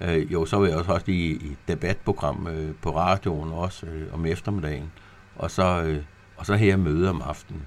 Øh, 0.00 0.32
jo, 0.32 0.46
så 0.46 0.56
var 0.56 0.66
jeg 0.66 0.76
også, 0.76 0.92
også 0.92 1.10
i, 1.10 1.30
i 1.30 1.56
debatprogram 1.68 2.46
øh, 2.46 2.74
på 2.82 2.96
radioen 2.96 3.52
også 3.52 3.86
øh, 3.86 4.14
om 4.14 4.26
eftermiddagen, 4.26 4.92
og 5.36 5.50
så, 5.50 5.82
øh, 5.82 6.02
og 6.36 6.46
så 6.46 6.54
her 6.54 6.76
møde 6.76 7.10
om 7.10 7.22
aftenen. 7.22 7.62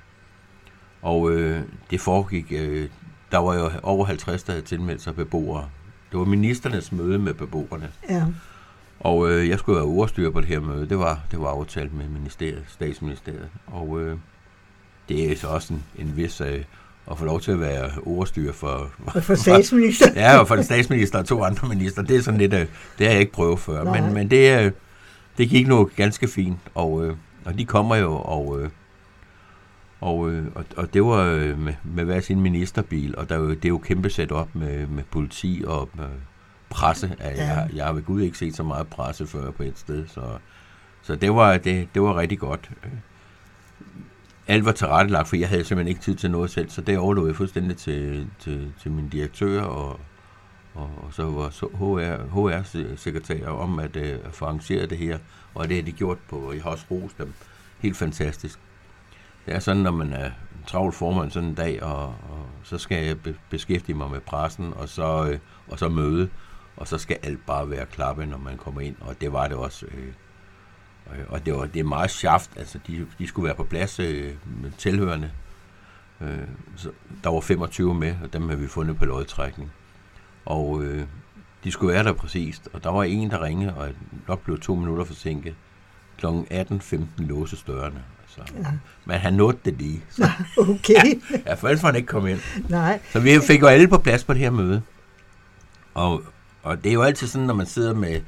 Og 1.01 1.31
øh, 1.31 1.61
det 1.91 2.01
foregik, 2.01 2.51
øh, 2.51 2.89
der 3.31 3.37
var 3.37 3.55
jo 3.55 3.71
over 3.83 4.05
50, 4.05 4.43
der 4.43 4.53
havde 4.53 4.65
tilmeldt 4.65 5.01
sig 5.01 5.15
beboere. 5.15 5.69
Det 6.11 6.19
var 6.19 6.25
ministernes 6.25 6.91
møde 6.91 7.19
med 7.19 7.33
beboerne. 7.33 7.91
Ja. 8.09 8.25
Og 8.99 9.31
øh, 9.31 9.49
jeg 9.49 9.59
skulle 9.59 9.75
være 9.75 9.85
ordstyrer 9.85 10.31
på 10.31 10.41
det 10.41 10.47
her 10.47 10.59
møde. 10.59 10.89
Det 10.89 10.99
var, 10.99 11.19
det 11.31 11.39
var 11.39 11.47
aftalt 11.47 11.93
med 11.93 12.07
ministeriet, 12.07 12.63
statsministeriet. 12.67 13.49
Og 13.67 14.01
øh, 14.01 14.17
det 15.09 15.31
er 15.31 15.35
så 15.35 15.47
også 15.47 15.73
en, 15.73 15.83
en 15.97 16.17
vis 16.17 16.41
øh, 16.41 16.63
at 17.11 17.17
få 17.17 17.25
lov 17.25 17.41
til 17.41 17.51
at 17.51 17.59
være 17.59 17.91
ordstyrer 18.05 18.53
for... 18.53 18.91
Og 19.05 19.23
for 19.23 19.35
statsminister. 19.35 20.07
ja, 20.21 20.37
og 20.37 20.47
for 20.47 20.55
den 20.55 20.63
statsminister 20.63 21.19
og 21.19 21.25
to 21.25 21.43
andre 21.43 21.67
minister. 21.67 22.01
Det 22.01 22.15
er 22.15 22.21
sådan 22.21 22.39
lidt... 22.39 22.53
Øh, 22.53 22.65
det 22.97 23.07
har 23.07 23.11
jeg 23.11 23.19
ikke 23.19 23.31
prøvet 23.31 23.59
før. 23.59 23.83
Nej. 23.83 24.01
Men, 24.01 24.13
men 24.13 24.31
det, 24.31 24.65
øh, 24.65 24.71
det 25.37 25.49
gik 25.49 25.67
nu 25.67 25.89
ganske 25.95 26.27
fint. 26.27 26.59
Og, 26.75 27.05
øh, 27.05 27.15
og 27.45 27.57
de 27.57 27.65
kommer 27.65 27.95
jo, 27.95 28.15
og... 28.15 28.61
Øh, 28.61 28.69
og, 30.01 30.31
øh, 30.31 30.45
og, 30.55 30.65
og 30.75 30.93
det 30.93 31.03
var 31.03 31.23
øh, 31.23 31.59
med, 31.59 31.73
med 31.83 32.03
hver 32.03 32.19
sin 32.19 32.41
ministerbil, 32.41 33.15
og 33.17 33.29
der, 33.29 33.35
er 33.35 33.47
det 33.47 33.65
er 33.65 33.69
jo 33.69 33.77
kæmpe 33.77 34.09
sæt 34.09 34.31
op 34.31 34.55
med, 34.55 34.87
med 34.87 35.03
politi 35.11 35.63
og 35.67 35.89
med 35.93 36.05
presse. 36.69 37.15
Ja. 37.19 37.29
Ja. 37.29 37.43
Jeg, 37.43 37.69
jeg 37.75 37.85
har 37.85 37.93
ved 37.93 38.03
Gud 38.03 38.21
ikke 38.21 38.37
set 38.37 38.55
så 38.55 38.63
meget 38.63 38.87
presse 38.87 39.27
før 39.27 39.51
på 39.51 39.63
et 39.63 39.77
sted, 39.79 40.07
så, 40.07 40.21
så 41.01 41.15
det, 41.15 41.35
var, 41.35 41.57
det, 41.57 41.87
det 41.93 42.01
var 42.01 42.17
rigtig 42.17 42.39
godt. 42.39 42.69
Alt 44.47 44.65
var 44.65 44.71
tilrettelagt, 44.71 45.27
for 45.27 45.35
jeg 45.35 45.49
havde 45.49 45.63
simpelthen 45.63 45.87
ikke 45.87 46.01
tid 46.01 46.15
til 46.15 46.31
noget 46.31 46.51
selv, 46.51 46.69
så 46.69 46.81
det 46.81 46.97
overlod 46.97 47.27
jeg 47.27 47.35
fuldstændig 47.35 47.77
til, 47.77 48.27
til, 48.39 48.73
til 48.81 48.91
min 48.91 49.09
direktør 49.09 49.61
og, 49.61 49.99
og, 50.75 50.89
og 50.97 51.13
så 51.13 51.23
var 51.23 51.49
HR, 51.77 52.23
HR-sekretær 52.33 53.47
om 53.47 53.79
at, 53.79 53.95
øh, 53.95 54.19
at 54.25 54.33
få 54.33 54.45
arrangeret 54.45 54.89
det 54.89 54.97
her, 54.97 55.17
og 55.55 55.67
det 55.69 55.75
har 55.77 55.83
de 55.83 55.91
gjort 55.91 56.17
på, 56.29 56.53
jeg 56.53 56.63
har 56.63 56.69
også 56.69 56.85
rost 56.91 57.17
dem, 57.17 57.33
helt 57.79 57.97
fantastisk. 57.97 58.59
Det 59.45 59.55
er 59.55 59.59
sådan, 59.59 59.81
når 59.81 59.91
man 59.91 60.13
er 60.13 60.25
en 60.25 60.63
travl 60.67 60.93
formand 60.93 61.31
sådan 61.31 61.49
en 61.49 61.55
dag, 61.55 61.83
og, 61.83 62.05
og 62.05 62.45
så 62.63 62.77
skal 62.77 63.05
jeg 63.05 63.19
be- 63.19 63.35
beskæftige 63.49 63.95
mig 63.95 64.11
med 64.11 64.19
pressen, 64.19 64.73
og 64.75 64.89
så, 64.89 65.29
øh, 65.31 65.39
og 65.67 65.79
så 65.79 65.89
møde, 65.89 66.29
og 66.79 66.87
så 66.87 66.97
skal 66.97 67.17
alt 67.23 67.45
bare 67.45 67.69
være 67.69 67.85
klappe, 67.85 68.25
når 68.25 68.37
man 68.37 68.57
kommer 68.57 68.81
ind, 68.81 68.95
og 69.01 69.21
det 69.21 69.33
var 69.33 69.47
det 69.47 69.57
også. 69.57 69.85
Øh, 69.85 70.13
og- 71.05 71.15
og 71.33 71.45
det, 71.45 71.53
var, 71.53 71.65
det 71.65 71.79
er 71.79 71.83
meget 71.83 72.11
shaft, 72.11 72.49
altså 72.55 72.79
de, 72.87 73.07
de 73.19 73.27
skulle 73.27 73.45
være 73.45 73.55
på 73.55 73.63
plads 73.63 73.99
øh, 73.99 74.33
med 74.61 74.71
tilhørende. 74.77 75.31
Øh, 76.21 76.37
så 76.75 76.91
der 77.23 77.29
var 77.29 77.39
25 77.39 77.93
med, 77.95 78.15
og 78.23 78.33
dem 78.33 78.49
har 78.49 78.55
vi 78.55 78.67
fundet 78.67 78.97
på 78.97 79.05
lodtrækning. 79.05 79.71
Og 80.45 80.83
øh, 80.83 81.03
de 81.63 81.71
skulle 81.71 81.93
være 81.93 82.03
der 82.03 82.13
præcist, 82.13 82.69
og 82.73 82.83
der 82.83 82.89
var 82.91 83.03
en, 83.03 83.29
der 83.29 83.43
ringede, 83.43 83.73
og 83.75 83.89
nok 84.27 84.41
blev 84.43 84.59
to 84.59 84.75
minutter 84.75 85.03
forsinket. 85.03 85.55
Kl. 86.17 86.25
18.15 86.25 86.97
låse 87.17 87.57
dørene. 87.67 88.03
Altså, 88.21 88.53
Ja. 88.57 88.65
Men 89.05 89.17
han 89.17 89.33
nåede 89.33 89.57
det 89.65 89.73
lige. 89.73 90.03
Så, 90.09 90.29
Okay. 90.57 91.21
ja, 91.45 91.53
for 91.53 91.67
ellers 91.67 91.83
var 91.83 91.89
han 91.89 91.95
ikke 91.95 92.07
kommet 92.07 92.29
ind. 92.31 92.39
Nej. 92.69 92.99
Så 93.11 93.19
vi 93.19 93.39
fik 93.47 93.61
jo 93.61 93.67
alle 93.67 93.87
på 93.87 93.97
plads 93.97 94.23
på 94.23 94.33
det 94.33 94.41
her 94.41 94.49
møde. 94.51 94.81
Og, 95.93 96.23
og 96.63 96.83
det 96.83 96.89
er 96.89 96.93
jo 96.93 97.01
altid 97.01 97.27
sådan, 97.27 97.47
når 97.47 97.53
man 97.53 97.65
sidder 97.65 97.93
med, 97.93 98.21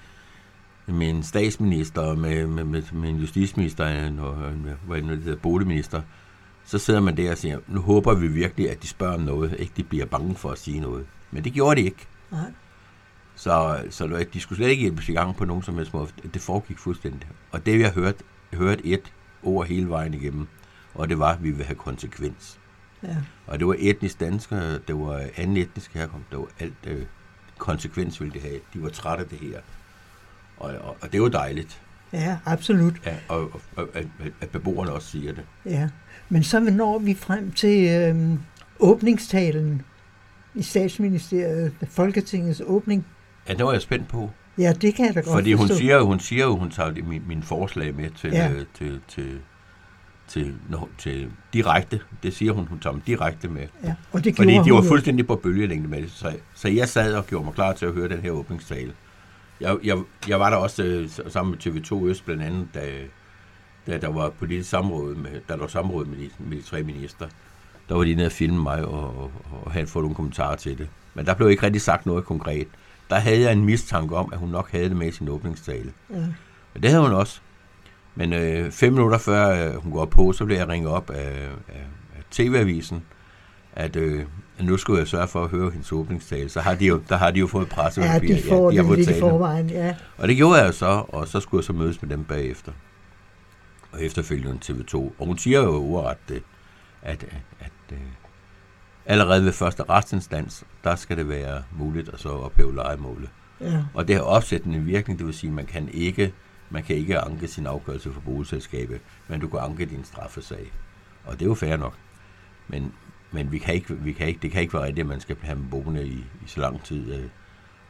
med 0.87 1.09
en 1.09 1.23
statsminister, 1.23 2.01
og 2.01 2.17
med, 2.17 2.47
med, 2.47 2.63
med, 2.63 2.83
med 2.93 3.09
en 3.09 3.17
justitsminister, 3.17 3.85
og 4.19 4.49
en, 4.51 4.67
hvad 4.87 4.97
er 4.97 5.01
det 5.01 5.03
nu, 5.03 5.15
hedder, 5.15 5.35
boligminister, 5.35 6.01
så 6.65 6.77
sidder 6.77 6.99
man 6.99 7.17
der 7.17 7.31
og 7.31 7.37
siger, 7.37 7.59
nu 7.67 7.81
håber 7.81 8.13
vi 8.13 8.27
virkelig, 8.27 8.71
at 8.71 8.81
de 8.81 8.87
spørger 8.87 9.13
om 9.13 9.21
noget, 9.21 9.55
ikke 9.59 9.73
de 9.77 9.83
bliver 9.83 10.05
bange 10.05 10.35
for 10.35 10.51
at 10.51 10.59
sige 10.59 10.79
noget. 10.79 11.05
Men 11.31 11.43
det 11.43 11.53
gjorde 11.53 11.81
de 11.81 11.85
ikke. 11.85 12.07
Nej. 12.31 12.51
Så, 13.35 13.83
så 13.89 14.25
de 14.33 14.39
skulle 14.39 14.57
slet 14.57 14.69
ikke 14.69 14.81
hjælpes 14.81 15.09
i 15.09 15.13
gang 15.13 15.35
på 15.35 15.45
nogen 15.45 15.63
som 15.63 15.75
helst 15.75 15.93
måde. 15.93 16.07
Det 16.33 16.41
foregik 16.41 16.77
fuldstændig. 16.77 17.29
Og 17.51 17.65
det, 17.65 17.79
jeg 17.79 17.91
hørte, 17.91 18.23
hørte 18.53 18.85
et 18.85 19.13
ord 19.43 19.67
hele 19.67 19.89
vejen 19.89 20.13
igennem, 20.13 20.47
og 20.93 21.09
det 21.09 21.19
var, 21.19 21.33
at 21.33 21.43
vi 21.43 21.51
vil 21.51 21.65
have 21.65 21.75
konsekvens. 21.75 22.59
Ja. 23.03 23.17
Og 23.47 23.59
det 23.59 23.67
var 23.67 23.75
etnisk 23.79 24.19
danskere, 24.19 24.79
det 24.87 24.95
var 24.95 25.29
anden 25.37 25.57
etnisk 25.57 25.93
herkomst, 25.93 26.29
det 26.31 26.39
var 26.39 26.47
alt 26.59 26.87
øh, 26.87 27.05
konsekvens 27.61 28.21
ville 28.21 28.33
de 28.33 28.39
have. 28.39 28.59
De 28.73 28.81
var 28.83 28.89
trætte 28.89 29.23
af 29.23 29.29
det 29.29 29.39
her. 29.39 29.59
Og, 30.57 30.69
og, 30.81 30.97
og 31.01 31.11
det 31.13 31.21
var 31.21 31.27
dejligt, 31.29 31.81
ja, 32.13 32.37
absolut. 32.45 32.93
ja, 33.05 33.15
og, 33.29 33.41
og, 33.53 33.61
og 33.75 33.87
at, 33.93 34.07
at 34.41 34.49
beboerne 34.49 34.91
også 34.91 35.07
siger 35.07 35.33
det. 35.33 35.43
Ja. 35.65 35.89
Men 36.29 36.43
så 36.43 36.59
når 36.59 36.99
vi 36.99 37.13
frem 37.13 37.51
til 37.51 37.89
øhm, 37.89 38.39
åbningstalen 38.79 39.81
i 40.55 40.61
statsministeriet, 40.63 41.73
Folketingets 41.89 42.61
åbning. 42.65 43.05
Ja, 43.49 43.53
det 43.53 43.65
var 43.65 43.71
jeg 43.71 43.81
spændt 43.81 44.07
på. 44.07 44.31
Ja, 44.57 44.73
det 44.81 44.95
kan 44.95 45.05
jeg 45.05 45.15
da 45.15 45.19
godt 45.19 45.33
Fordi 45.35 45.53
hun 45.53 45.67
forstå. 45.67 45.79
siger, 45.79 46.01
hun 46.01 46.19
siger 46.19 46.47
hun 46.47 46.71
tager 46.71 46.91
det- 46.91 47.07
min, 47.07 47.23
min 47.27 47.43
forslag 47.43 47.95
med 47.95 48.09
til, 48.09 48.29
Ja. 48.31 48.47
ja. 48.51 48.63
til, 48.77 49.01
til, 49.07 49.39
til, 50.31 50.55
når, 50.69 50.89
til 50.97 51.31
direkte. 51.53 51.99
Det 52.23 52.33
siger 52.33 52.51
hun, 52.51 52.67
hun 52.67 52.79
tager 52.79 52.91
dem 52.91 53.01
direkte 53.01 53.47
med. 53.47 53.67
Ja, 53.83 53.93
og 54.11 54.23
det 54.23 54.35
Fordi 54.35 54.59
de 54.65 54.73
var 54.73 54.81
fuldstændig 54.81 55.27
på 55.27 55.35
bølgelængde 55.35 55.87
med 55.87 56.01
det. 56.01 56.11
Så, 56.11 56.35
så 56.55 56.67
jeg 56.67 56.89
sad 56.89 57.13
og 57.15 57.27
gjorde 57.27 57.45
mig 57.45 57.53
klar 57.53 57.73
til 57.73 57.85
at 57.85 57.93
høre 57.93 58.09
den 58.09 58.19
her 58.19 58.31
åbningstale. 58.31 58.93
Jeg, 59.61 59.77
jeg, 59.83 59.97
jeg 60.27 60.39
var 60.39 60.49
der 60.49 60.57
også 60.57 60.83
øh, 60.83 61.09
sammen 61.31 61.51
med 61.51 61.83
TV2 61.83 62.05
Øst 62.05 62.25
blandt 62.25 62.43
andet, 62.43 62.67
da, 62.73 62.81
da 63.87 63.97
der 63.97 64.07
var 64.07 64.29
politisk 64.29 64.69
samråd 64.69 65.15
med, 65.15 65.31
da 65.49 65.53
der 65.53 65.59
var 65.59 65.67
samråd 65.67 66.05
med 66.05 66.17
de, 66.17 66.29
med 66.39 66.57
de 66.57 66.61
tre 66.61 66.83
minister. 66.83 67.27
Der 67.89 67.95
var 67.95 68.03
de 68.03 68.15
nede 68.15 68.25
og 68.25 68.31
filme 68.31 68.63
mig 68.63 68.85
og, 68.85 69.17
og, 69.17 69.31
og 69.65 69.71
havde 69.71 69.87
fået 69.87 70.03
nogle 70.03 70.15
kommentarer 70.15 70.55
til 70.55 70.77
det. 70.77 70.87
Men 71.13 71.25
der 71.25 71.33
blev 71.33 71.49
ikke 71.49 71.63
rigtig 71.63 71.81
sagt 71.81 72.05
noget 72.05 72.25
konkret. 72.25 72.67
Der 73.09 73.15
havde 73.15 73.41
jeg 73.41 73.51
en 73.51 73.65
mistanke 73.65 74.15
om, 74.15 74.29
at 74.33 74.39
hun 74.39 74.49
nok 74.49 74.71
havde 74.71 74.89
det 74.89 74.97
med 74.97 75.07
i 75.07 75.11
sin 75.11 75.29
åbningstale. 75.29 75.93
Ja. 76.09 76.15
Men 76.73 76.83
det 76.83 76.89
havde 76.89 77.03
hun 77.03 77.11
også. 77.11 77.41
Men 78.15 78.33
øh, 78.33 78.71
fem 78.71 78.93
minutter 78.93 79.17
før 79.17 79.67
øh, 79.67 79.75
hun 79.75 79.91
går 79.91 80.05
på, 80.05 80.33
så 80.33 80.45
blev 80.45 80.57
jeg 80.57 80.67
ringet 80.67 80.91
op 80.91 81.09
af, 81.09 81.49
af, 81.67 81.85
af 82.17 82.23
TV-avisen, 82.31 83.03
at, 83.73 83.95
øh, 83.95 84.25
at 84.59 84.65
nu 84.65 84.77
skulle 84.77 84.99
jeg 84.99 85.07
sørge 85.07 85.27
for 85.27 85.43
at 85.43 85.49
høre 85.49 85.71
hendes 85.71 85.91
åbningstale. 85.91 86.49
Så 86.49 86.61
har 86.61 86.75
de 86.75 86.85
jo, 86.85 87.01
der 87.09 87.15
har 87.15 87.31
de 87.31 87.39
jo 87.39 87.47
fået 87.47 87.65
ja, 87.65 87.75
pressepapir. 87.75 88.35
de 88.35 88.41
får 88.49 88.71
de 88.71 88.77
har 88.77 88.95
lidt 88.95 89.09
i 89.09 89.19
forvejen. 89.19 89.69
Ja. 89.69 89.95
Og 90.17 90.27
det 90.27 90.37
gjorde 90.37 90.61
jeg 90.61 90.73
så, 90.73 91.03
og 91.07 91.27
så 91.27 91.39
skulle 91.39 91.59
jeg 91.59 91.65
så 91.65 91.73
mødes 91.73 92.01
med 92.01 92.09
dem 92.09 92.23
bagefter. 92.23 92.71
Og 93.91 94.03
efterfølgende 94.03 94.59
TV2. 94.65 94.95
Og 94.95 95.25
hun 95.25 95.37
siger 95.37 95.63
jo 95.63 95.83
ordret 95.83 96.17
det, 96.29 96.43
at, 97.01 97.23
at, 97.23 97.41
at 97.59 97.71
øh, 97.91 97.97
allerede 99.05 99.45
ved 99.45 99.51
første 99.51 99.83
retsinstans, 99.83 100.63
der 100.83 100.95
skal 100.95 101.17
det 101.17 101.29
være 101.29 101.63
muligt 101.79 102.09
at 102.09 102.19
så 102.19 102.29
ophæve 102.29 102.75
legemålet. 102.75 103.29
Ja. 103.61 103.83
Og 103.93 104.07
det 104.07 104.15
har 104.15 104.21
opsættende 104.21 104.79
virkning, 104.79 105.19
det 105.19 105.27
vil 105.27 105.33
sige, 105.33 105.49
at 105.49 105.55
man 105.55 105.65
kan 105.65 105.89
ikke, 105.93 106.33
man 106.71 106.83
kan 106.83 106.95
ikke 106.95 107.19
anke 107.19 107.47
sin 107.47 107.67
afgørelse 107.67 108.13
for 108.13 108.21
boligselskabet, 108.21 109.01
men 109.27 109.39
du 109.39 109.47
kan 109.47 109.59
anke 109.59 109.85
din 109.85 110.03
straffesag. 110.03 110.71
Og 111.25 111.33
det 111.33 111.41
er 111.41 111.49
jo 111.49 111.55
fair 111.55 111.77
nok. 111.77 111.93
Men, 112.67 112.93
men 113.31 113.51
vi 113.51 113.57
kan 113.57 113.73
ikke, 113.73 113.95
vi 113.95 114.11
kan 114.11 114.27
ikke, 114.27 114.39
det 114.41 114.51
kan 114.51 114.61
ikke 114.61 114.73
være 114.73 114.83
rigtigt, 114.83 115.05
at 115.05 115.09
man 115.09 115.19
skal 115.19 115.37
have 115.41 115.55
dem 115.55 115.69
boende 115.69 116.07
i, 116.07 116.25
i 116.45 116.47
så 116.47 116.61
lang 116.61 116.83
tid, 116.83 117.13
øh, 117.13 117.25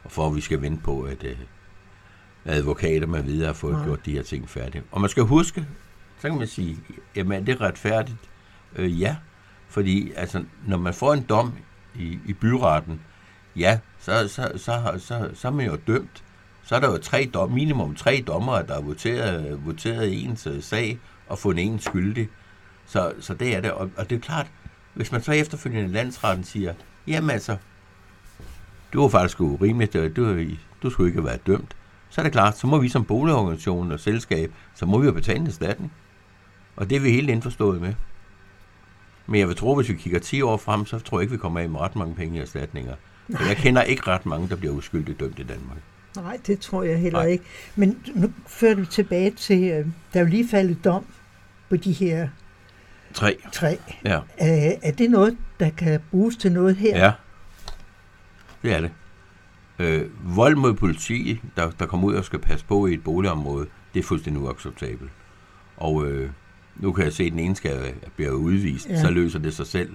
og 0.04 0.12
for 0.12 0.26
at 0.26 0.36
vi 0.36 0.40
skal 0.40 0.62
vente 0.62 0.82
på, 0.82 1.02
at 1.02 1.24
øh, 1.24 1.38
advokater 2.44 3.06
med 3.06 3.22
videre 3.22 3.46
har 3.46 3.52
fået 3.52 3.74
Nej. 3.74 3.84
gjort 3.84 4.06
de 4.06 4.12
her 4.12 4.22
ting 4.22 4.48
færdige. 4.48 4.82
Og 4.90 5.00
man 5.00 5.10
skal 5.10 5.22
huske, 5.22 5.66
så 6.18 6.28
kan 6.28 6.38
man 6.38 6.46
sige, 6.46 6.78
jamen 7.16 7.40
er 7.40 7.44
det 7.44 7.60
retfærdigt? 7.60 8.30
Øh, 8.76 9.00
ja, 9.00 9.16
fordi 9.68 10.12
altså, 10.16 10.44
når 10.66 10.76
man 10.76 10.94
får 10.94 11.12
en 11.12 11.22
dom 11.22 11.52
i, 11.94 12.18
i 12.26 12.32
byretten, 12.32 13.00
ja, 13.56 13.78
så, 13.98 14.28
så, 14.28 14.52
så, 14.56 14.58
så, 14.58 14.98
så, 14.98 15.30
så 15.34 15.48
er 15.48 15.52
man 15.52 15.66
jo 15.66 15.78
dømt. 15.86 16.24
Så 16.64 16.76
er 16.76 16.80
der 16.80 16.90
jo 16.90 16.98
tre 16.98 17.30
dom, 17.34 17.50
minimum 17.50 17.94
tre 17.94 18.24
dommere, 18.26 18.66
der 18.66 18.74
har 18.74 18.80
voteret, 18.80 19.66
voteret 19.66 20.24
ens 20.24 20.46
øh, 20.46 20.62
sag 20.62 20.98
og 21.26 21.38
fundet 21.38 21.64
en 21.64 21.78
skyldig. 21.78 22.28
Så, 22.86 23.12
så 23.20 23.34
det 23.34 23.56
er 23.56 23.60
det. 23.60 23.72
Og, 23.72 23.90
og 23.96 24.10
det 24.10 24.16
er 24.16 24.20
klart, 24.20 24.46
hvis 24.94 25.12
man 25.12 25.22
så 25.22 25.32
efterfølgende 25.32 25.92
landsretten 25.92 26.44
siger, 26.44 26.74
jamen 27.06 27.30
altså, 27.30 27.56
det 28.92 29.00
var 29.00 29.08
faktisk 29.08 29.40
urimeligt, 29.40 29.94
øh, 29.94 30.16
du, 30.16 30.44
du 30.82 30.90
skulle 30.90 31.10
ikke 31.10 31.24
været 31.24 31.46
dømt, 31.46 31.76
så 32.10 32.20
er 32.20 32.22
det 32.22 32.32
klart, 32.32 32.58
så 32.58 32.66
må 32.66 32.78
vi 32.78 32.88
som 32.88 33.04
boligorganisation 33.04 33.92
og 33.92 34.00
selskab, 34.00 34.52
så 34.74 34.86
må 34.86 34.98
vi 34.98 35.06
jo 35.06 35.12
betale 35.12 35.38
en 35.38 35.46
erstatning. 35.46 35.92
Og 36.76 36.90
det 36.90 36.96
er 36.96 37.00
vi 37.00 37.10
helt 37.10 37.30
indforstået 37.30 37.80
med. 37.80 37.94
Men 39.26 39.40
jeg 39.40 39.48
vil 39.48 39.56
tro, 39.56 39.74
hvis 39.74 39.88
vi 39.88 39.94
kigger 39.94 40.18
10 40.18 40.42
år 40.42 40.56
frem, 40.56 40.86
så 40.86 40.98
tror 40.98 41.18
jeg 41.18 41.22
ikke, 41.22 41.32
vi 41.32 41.38
kommer 41.38 41.60
af 41.60 41.68
med 41.68 41.80
ret 41.80 41.96
mange 41.96 42.14
penge 42.14 42.38
i 42.38 42.40
erstatninger. 42.40 42.94
Jeg 43.28 43.56
kender 43.56 43.82
ikke 43.82 44.06
ret 44.06 44.26
mange, 44.26 44.48
der 44.48 44.56
bliver 44.56 44.74
uskyldigt 44.74 45.20
dømt 45.20 45.38
i 45.38 45.42
Danmark. 45.42 45.78
Nej, 46.16 46.38
det 46.46 46.58
tror 46.60 46.82
jeg 46.82 46.98
heller 46.98 47.18
Nej. 47.18 47.28
ikke. 47.28 47.44
Men 47.76 47.98
nu 48.14 48.32
fører 48.46 48.74
du 48.74 48.84
tilbage 48.84 49.30
til, 49.30 49.62
øh, 49.64 49.86
der 50.12 50.20
er 50.20 50.24
jo 50.24 50.26
lige 50.26 50.48
faldet 50.48 50.84
dom 50.84 51.04
på 51.68 51.76
de 51.76 51.92
her 51.92 52.28
Tre. 53.14 53.36
tre. 53.52 53.78
Ja. 54.04 54.20
Er, 54.38 54.72
er 54.82 54.90
det 54.92 55.10
noget, 55.10 55.36
der 55.60 55.70
kan 55.70 56.00
bruges 56.10 56.36
til 56.36 56.52
noget 56.52 56.76
her? 56.76 56.98
Ja. 57.04 57.12
Det 58.62 58.72
er 58.74 58.80
det. 58.80 58.90
Øh, 59.78 60.36
vold 60.36 60.56
mod 60.56 60.74
politi, 60.74 61.40
der, 61.56 61.70
der 61.70 61.86
kommer 61.86 62.08
ud 62.08 62.14
og 62.14 62.24
skal 62.24 62.38
passe 62.38 62.66
på 62.66 62.86
i 62.86 62.94
et 62.94 63.04
boligområde, 63.04 63.66
det 63.94 64.00
er 64.00 64.04
fuldstændig 64.04 64.42
uacceptabelt. 64.42 65.10
Og 65.76 66.06
øh, 66.06 66.30
nu 66.76 66.92
kan 66.92 67.04
jeg 67.04 67.12
se, 67.12 67.24
at 67.24 67.32
den 67.32 67.38
ene 67.38 67.56
skal 67.56 67.94
bliver 68.16 68.30
udvist, 68.30 68.88
Ja. 68.88 68.94
ja. 68.94 69.00
så 69.00 69.10
løser 69.10 69.38
det 69.38 69.54
sig 69.54 69.66
selv. 69.66 69.94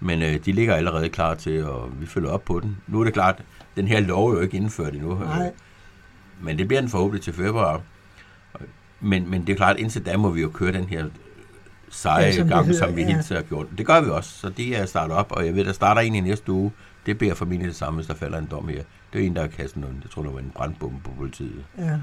Men 0.00 0.22
øh, 0.22 0.34
de 0.44 0.52
ligger 0.52 0.74
allerede 0.74 1.08
klar 1.08 1.34
til, 1.34 1.64
og 1.64 2.00
vi 2.00 2.06
følger 2.06 2.30
op 2.30 2.44
på 2.44 2.60
den. 2.60 2.76
Nu 2.86 3.00
er 3.00 3.04
det 3.04 3.12
klart, 3.14 3.42
den 3.78 3.88
her 3.88 4.00
lov 4.00 4.30
er 4.30 4.34
jo 4.34 4.40
ikke 4.40 4.56
indført 4.56 4.94
endnu. 4.94 5.14
Nej. 5.14 5.52
Men 6.40 6.58
det 6.58 6.68
bliver 6.68 6.80
den 6.80 6.90
forhåbentlig 6.90 7.22
til 7.22 7.32
februar. 7.32 7.80
Men, 9.00 9.30
men 9.30 9.46
det 9.46 9.52
er 9.52 9.56
klart, 9.56 9.76
indtil 9.76 10.06
da 10.06 10.16
må 10.16 10.30
vi 10.30 10.40
jo 10.40 10.50
køre 10.54 10.72
den 10.72 10.84
her 10.84 11.06
seje 11.90 12.24
Ja, 12.24 12.32
som 12.32 12.42
det 12.46 12.54
gang, 12.54 12.66
hedder, 12.66 12.86
som 12.86 12.96
vi 12.96 13.02
ja. 13.02 13.16
hidtil 13.16 13.36
har 13.36 13.42
gjort. 13.42 13.66
Det 13.78 13.86
gør 13.86 14.00
vi 14.00 14.10
også, 14.10 14.30
så 14.30 14.48
det 14.48 14.78
er 14.78 14.86
startet 14.86 15.16
op, 15.16 15.32
og 15.32 15.46
jeg 15.46 15.54
ved, 15.54 15.64
der 15.64 15.72
starter 15.72 16.00
en 16.00 16.14
i 16.14 16.20
næste 16.20 16.52
uge. 16.52 16.72
Det 17.06 17.18
bliver 17.18 17.34
formentlig 17.34 17.68
det 17.68 17.76
samme, 17.76 17.96
hvis 17.96 18.06
der 18.06 18.14
falder 18.14 18.38
en 18.38 18.48
dom 18.50 18.68
her. 18.68 18.82
Det 19.12 19.22
er 19.22 19.26
en, 19.26 19.34
der 19.36 19.40
har 19.40 19.48
kastet 19.48 19.80
noget. 19.80 19.96
Jeg 20.02 20.10
tror, 20.10 20.22
der 20.22 20.30
var 20.30 20.38
en 20.38 20.52
brandbombe 20.54 21.00
på 21.04 21.10
politiet. 21.18 21.64
Ja. 21.78 21.98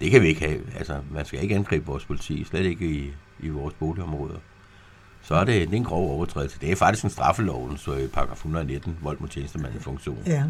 Det 0.00 0.10
kan 0.10 0.22
vi 0.22 0.26
ikke 0.26 0.40
have. 0.40 0.60
Altså, 0.76 1.00
man 1.10 1.24
skal 1.24 1.42
ikke 1.42 1.54
angribe 1.54 1.86
vores 1.86 2.04
politi, 2.04 2.44
slet 2.44 2.64
ikke 2.64 2.86
i, 2.86 3.12
i 3.40 3.48
vores 3.48 3.74
boligområder. 3.74 4.38
Så 5.22 5.34
er 5.34 5.44
det, 5.44 5.54
det 5.68 5.72
er 5.72 5.76
en 5.76 5.84
grov 5.84 6.10
overtrædelse. 6.10 6.60
Det 6.60 6.72
er 6.72 6.76
faktisk 6.76 7.04
en 7.04 7.10
straffeloven, 7.10 7.76
så 7.76 7.94
i 7.94 8.06
paragraf 8.06 8.36
119, 8.36 8.96
vold 9.02 9.18
mod 9.20 9.28
tjenestemand 9.28 9.74
i 9.74 9.78
funktion. 9.78 10.18
Ja. 10.26 10.44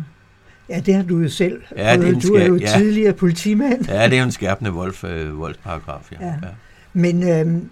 Ja, 0.69 0.81
det 0.81 0.95
har 0.95 1.03
du 1.03 1.19
jo 1.19 1.29
selv. 1.29 1.63
Ja, 1.77 1.97
det 1.97 2.09
er 2.09 2.13
en 2.13 2.21
du 2.21 2.35
er 2.35 2.47
jo 2.47 2.57
ja. 2.57 2.67
tidligere 2.79 3.13
politimand. 3.13 3.89
Ja, 3.89 4.05
det 4.05 4.13
er 4.13 4.19
jo 4.19 4.25
en 4.25 4.33
skærpende 4.33 4.71
vold, 4.71 5.05
øh, 5.05 5.39
voldsparagraf, 5.39 6.13
ja. 6.13 6.27
Ja. 6.27 6.33
ja. 6.33 6.49
Men 6.93 7.29
øhm, 7.29 7.69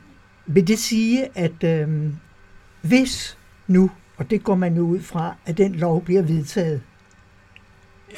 vil 0.46 0.68
det 0.68 0.78
sige, 0.78 1.26
at 1.34 1.64
øhm, 1.64 2.16
hvis 2.82 3.38
nu, 3.66 3.90
og 4.16 4.30
det 4.30 4.44
går 4.44 4.54
man 4.54 4.74
jo 4.76 4.82
ud 4.82 5.00
fra, 5.00 5.34
at 5.46 5.58
den 5.58 5.74
lov 5.74 6.04
bliver 6.04 6.22
vedtaget, 6.22 6.80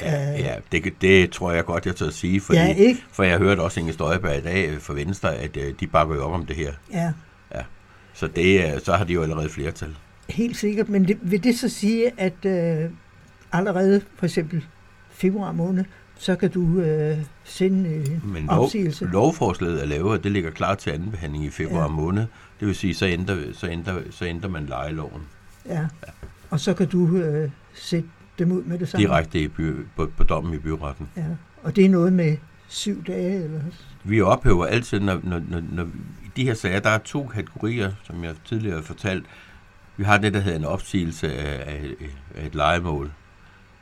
Ja, 0.01 0.33
Øh. 0.33 0.39
ja 0.39 0.55
det, 0.71 0.93
det 1.01 1.29
tror 1.31 1.51
jeg 1.51 1.65
godt, 1.65 1.85
jeg 1.85 1.95
tør 1.95 2.07
at 2.07 2.13
sige, 2.13 2.41
fordi, 2.41 2.59
ja, 2.59 2.73
ikke? 2.73 3.03
for 3.11 3.23
jeg 3.23 3.37
hørte 3.37 3.59
også 3.61 3.79
Inge 3.79 3.93
Støjberg 3.93 4.37
i 4.37 4.41
dag 4.41 4.69
øh, 4.69 4.79
fra 4.79 4.93
Venstre, 4.93 5.35
at 5.35 5.57
øh, 5.57 5.73
de 5.79 5.87
bakker 5.87 6.15
jo 6.15 6.23
op 6.25 6.31
om 6.33 6.45
det 6.45 6.55
her. 6.55 6.71
Ja, 6.93 7.11
Så, 8.13 8.27
det, 8.27 8.67
er- 8.69 8.79
så 8.79 8.93
har 8.93 9.03
de 9.05 9.13
jo 9.13 9.23
allerede 9.23 9.49
flertal. 9.49 9.95
helt 10.29 10.57
sikkert. 10.57 10.89
Men 10.89 11.07
det, 11.07 11.17
vil 11.21 11.43
det 11.43 11.59
så 11.59 11.69
sige, 11.69 12.11
at 12.17 12.45
øh, 12.45 12.89
allerede 13.51 14.01
for 14.15 14.25
eksempel 14.25 14.65
februar 15.09 15.51
måned, 15.51 15.85
så 16.17 16.35
kan 16.35 16.49
du 16.51 16.79
øh, 16.79 17.17
sende 17.43 17.89
øh, 17.89 18.05
en 18.07 18.21
Men 18.25 18.45
lov, 18.45 18.63
opsigelse? 18.63 19.05
lovforslaget 19.05 19.81
er 19.81 19.85
lavet, 19.85 20.11
og 20.11 20.23
det 20.23 20.31
ligger 20.31 20.51
klar 20.51 20.75
til 20.75 20.89
anden 20.89 21.11
behandling 21.11 21.45
i 21.45 21.49
februar 21.49 21.77
Ja. 21.77 21.83
ja. 21.89 21.95
måned. 21.95 22.25
Det 22.59 22.67
vil 22.67 22.75
sige, 22.75 22.93
så 22.93 23.05
ændrer, 23.05 23.37
så 23.53 23.67
ændrer, 23.67 24.01
så 24.11 24.25
ændrer 24.25 24.49
man 24.49 24.65
lejeloven 24.65 25.21
Ja. 25.65 25.87
Og 26.49 26.59
så 26.59 26.73
kan 26.73 26.87
du 26.87 27.17
øh, 27.17 27.49
sætte 27.73 28.09
dem 28.39 28.51
ud 28.51 28.63
med 28.63 28.79
det 28.79 28.89
samme? 28.89 29.05
direkte 29.07 29.39
i 29.41 29.47
by, 29.47 29.75
på, 29.95 30.11
på 30.17 30.23
dommen 30.23 30.53
i 30.53 30.57
byretten. 30.57 31.07
Ja. 31.17 31.23
Og 31.63 31.75
det 31.75 31.85
er 31.85 31.89
noget 31.89 32.13
med 32.13 32.37
syv 32.67 33.03
dage? 33.03 33.43
Eller? 33.43 33.61
Vi 34.03 34.21
ophæver 34.21 34.65
altid, 34.65 34.99
når, 34.99 35.19
når, 35.23 35.41
når, 35.49 35.61
når 35.71 35.83
i 36.25 36.29
de 36.35 36.43
her 36.43 36.53
sager, 36.53 36.79
der 36.79 36.89
er 36.89 36.97
to 36.97 37.23
kategorier, 37.33 37.91
som 38.03 38.23
jeg 38.23 38.35
tidligere 38.45 38.75
har 38.75 38.83
fortalt. 38.83 39.25
Vi 39.97 40.03
har 40.03 40.17
det, 40.17 40.33
der 40.33 40.39
hedder 40.39 40.57
en 40.59 40.65
opsigelse 40.65 41.33
af, 41.33 41.73
af, 41.73 41.95
af 42.35 42.45
et 42.45 42.55
legemål. 42.55 43.11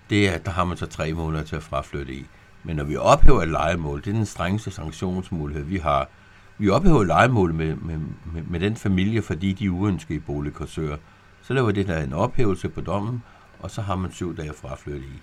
Det 0.09 0.29
er, 0.29 0.37
der 0.37 0.51
har 0.51 0.63
man 0.63 0.77
så 0.77 0.85
tre 0.85 1.13
måneder 1.13 1.43
til 1.43 1.55
at 1.55 1.63
fraflytte 1.63 2.13
i. 2.13 2.25
Men 2.63 2.75
når 2.75 2.83
vi 2.83 2.95
ophæver 2.95 3.41
et 3.41 3.49
legemål, 3.49 4.01
det 4.01 4.07
er 4.07 4.13
den 4.13 4.25
strengeste 4.25 4.71
sanktionsmulighed, 4.71 5.63
vi 5.63 5.77
har. 5.77 6.09
Vi 6.57 6.69
ophæver 6.69 7.03
legemål 7.03 7.53
med, 7.53 7.75
med, 7.75 7.97
med, 8.33 8.41
med 8.41 8.59
den 8.59 8.75
familie, 8.75 9.21
fordi 9.21 9.53
de 9.53 9.65
er 9.65 9.69
uønskede 9.69 10.19
i. 10.19 10.95
Så 11.41 11.53
laver 11.53 11.71
det 11.71 11.87
der 11.87 12.03
en 12.03 12.13
ophævelse 12.13 12.69
på 12.69 12.81
dommen, 12.81 13.23
og 13.59 13.71
så 13.71 13.81
har 13.81 13.95
man 13.95 14.11
syv 14.11 14.37
dage 14.37 14.49
at 14.49 14.55
fraflytte 14.55 15.07
i. 15.07 15.21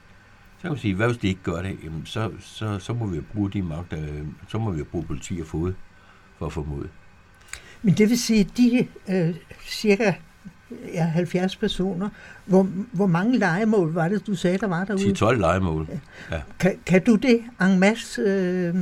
Så 0.56 0.62
kan 0.62 0.70
man 0.70 0.78
sige, 0.78 0.94
hvad 0.94 1.06
hvis 1.06 1.18
de 1.18 1.28
ikke 1.28 1.42
gør 1.42 1.62
det? 1.62 1.78
Jamen, 1.84 2.06
så, 2.06 2.30
så, 2.40 2.78
så 2.78 2.92
må 2.94 3.06
vi 3.06 3.16
jo 3.16 3.22
bruge 3.32 3.50
de 3.50 3.62
magt, 3.62 3.92
øh, 3.92 4.26
så 4.48 4.58
må 4.58 4.70
vi 4.70 4.78
jo 4.78 4.84
bruge 4.84 5.04
politi 5.04 5.40
og 5.40 5.46
fod 5.46 5.72
for 6.38 6.46
at 6.46 6.52
få 6.52 6.62
mod. 6.64 6.88
Men 7.82 7.94
det 7.94 8.10
vil 8.10 8.18
sige, 8.18 8.40
at 8.40 8.56
de 8.56 8.88
øh, 9.08 9.34
cirka 9.62 10.12
ja, 10.94 11.04
70 11.04 11.56
personer, 11.56 12.08
hvor, 12.46 12.62
hvor 12.92 13.06
mange 13.06 13.38
legemål 13.38 13.92
var 13.92 14.08
det, 14.08 14.26
du 14.26 14.34
sagde, 14.34 14.58
der 14.58 14.66
var 14.66 14.84
derude? 14.84 15.34
10-12 15.34 15.34
legemål. 15.34 15.88
Kan, 16.58 16.72
kan 16.86 17.04
du 17.04 17.14
det 17.14 17.40
en 17.60 17.78
masse 17.78 18.20
øh, 18.22 18.74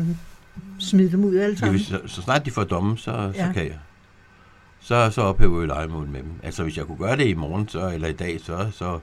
smide 0.79 1.11
dem 1.11 1.25
ud 1.25 1.37
alle 1.37 1.53
Ja, 1.53 1.57
sammen? 1.57 1.77
hvis, 1.77 1.87
så, 1.87 2.01
så 2.07 2.23
snart 2.23 2.45
de 2.45 2.51
får 2.51 2.65
domme, 2.65 2.99
så, 2.99 3.11
ja. 3.11 3.27
Ja. 3.27 3.33
så 3.33 3.53
kan 3.55 3.65
jeg. 3.65 3.79
Så, 4.81 5.11
så 5.11 5.23
ophæver 5.23 5.61
vi 5.61 5.67
legemål 5.67 6.09
med 6.09 6.21
dem. 6.23 6.31
Altså 6.43 6.63
hvis 6.63 6.77
jeg 6.77 6.85
kunne 6.85 6.99
gøre 6.99 7.17
det 7.17 7.27
i 7.27 7.35
morgen 7.35 7.69
så, 7.69 7.91
eller 7.91 8.09
i 8.09 8.13
dag, 8.13 8.41
så, 8.41 8.69
så 8.73 8.99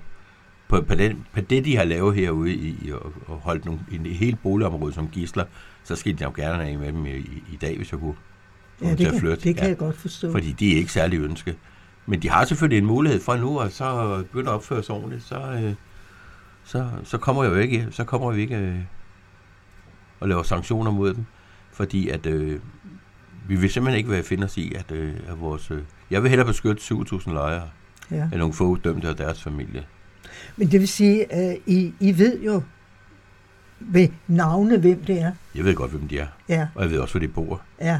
på, 0.68 0.82
på, 0.82 0.96
den, 0.96 1.26
på 1.34 1.42
det, 1.42 1.66
de 1.66 1.78
har 1.78 1.84
lavet 1.84 2.16
herude 2.16 2.54
i, 2.54 2.92
og, 2.92 3.14
og 3.28 3.36
holdt 3.36 3.66
nogle, 3.66 3.80
i 4.06 4.14
hele 4.14 4.38
boligområdet 4.44 4.96
som 4.96 5.08
gisler, 5.08 5.46
så 5.84 5.96
skal 5.96 6.20
de 6.20 6.24
jo 6.24 6.34
gerne 6.36 6.64
have 6.64 6.78
med 6.78 6.88
dem 6.88 7.06
i, 7.06 7.10
i, 7.10 7.44
i 7.54 7.58
dag, 7.62 7.78
hvis 7.78 7.92
jeg 7.92 8.00
kunne 8.00 8.14
ja, 8.82 8.90
det, 8.90 8.98
kan, 8.98 9.32
det 9.32 9.42
kan 9.42 9.56
ja. 9.56 9.68
jeg 9.68 9.78
godt 9.78 9.98
forstå. 9.98 10.32
Fordi 10.32 10.52
de 10.52 10.74
er 10.74 10.78
ikke 10.78 10.92
særlig 10.92 11.20
ønske. 11.20 11.56
Men 12.06 12.22
de 12.22 12.30
har 12.30 12.46
selvfølgelig 12.46 12.78
en 12.78 12.86
mulighed 12.86 13.22
for 13.22 13.36
nu, 13.36 13.60
og 13.60 13.72
så 13.72 14.18
begynder 14.32 14.52
at 14.52 14.56
opføre 14.56 14.84
sig 14.84 14.96
ordentligt, 14.96 15.24
så, 15.24 15.36
øh, 15.64 15.74
så, 16.64 16.90
så 17.04 17.18
kommer 17.18 17.44
jeg 17.44 17.52
jo 17.52 17.58
ikke, 17.58 17.88
så 17.92 18.04
kommer 18.04 18.32
vi 18.32 18.42
ikke 18.42 18.56
øh, 18.58 18.76
og 20.20 20.28
laver 20.28 20.44
sanktioner 20.44 20.92
mod 20.92 21.14
dem. 21.14 21.26
Fordi 21.72 22.10
at 22.10 22.26
øh, 22.26 22.60
vi 23.48 23.56
vil 23.56 23.70
simpelthen 23.70 23.98
ikke 23.98 24.10
være 24.12 24.24
finde 24.24 24.46
os 24.46 24.58
i, 24.58 24.74
at, 24.74 24.92
øh, 24.92 25.14
at 25.28 25.40
vores... 25.42 25.72
Øh, 25.72 25.82
jeg 26.12 26.24
vil 26.24 26.30
hellere 26.30 26.48
beskytte 26.48 26.82
7.000 26.82 27.34
lejere, 27.34 27.70
Ja. 28.12 28.24
end 28.24 28.36
nogle 28.36 28.54
få 28.54 28.76
dømte 28.76 29.10
og 29.10 29.18
deres 29.18 29.44
familie. 29.44 29.86
Men 30.58 30.72
det 30.72 30.80
vil 30.80 30.88
sige, 30.88 31.34
at 31.34 31.58
I, 31.66 31.94
I 32.00 32.18
ved 32.18 32.42
jo 32.42 32.64
ved 33.80 34.08
navne, 34.28 34.78
hvem 34.78 35.04
det 35.06 35.22
er. 35.22 35.32
Jeg 35.56 35.64
ved 35.64 35.76
godt, 35.76 35.92
hvem 35.92 36.08
de 36.08 36.20
er, 36.20 36.28
Ja, 36.50 36.68
og 36.76 36.82
jeg 36.84 36.92
ved 36.92 37.00
også, 37.00 37.14
hvor 37.14 37.20
de 37.20 37.28
bor. 37.28 37.62
ja, 37.82 38.00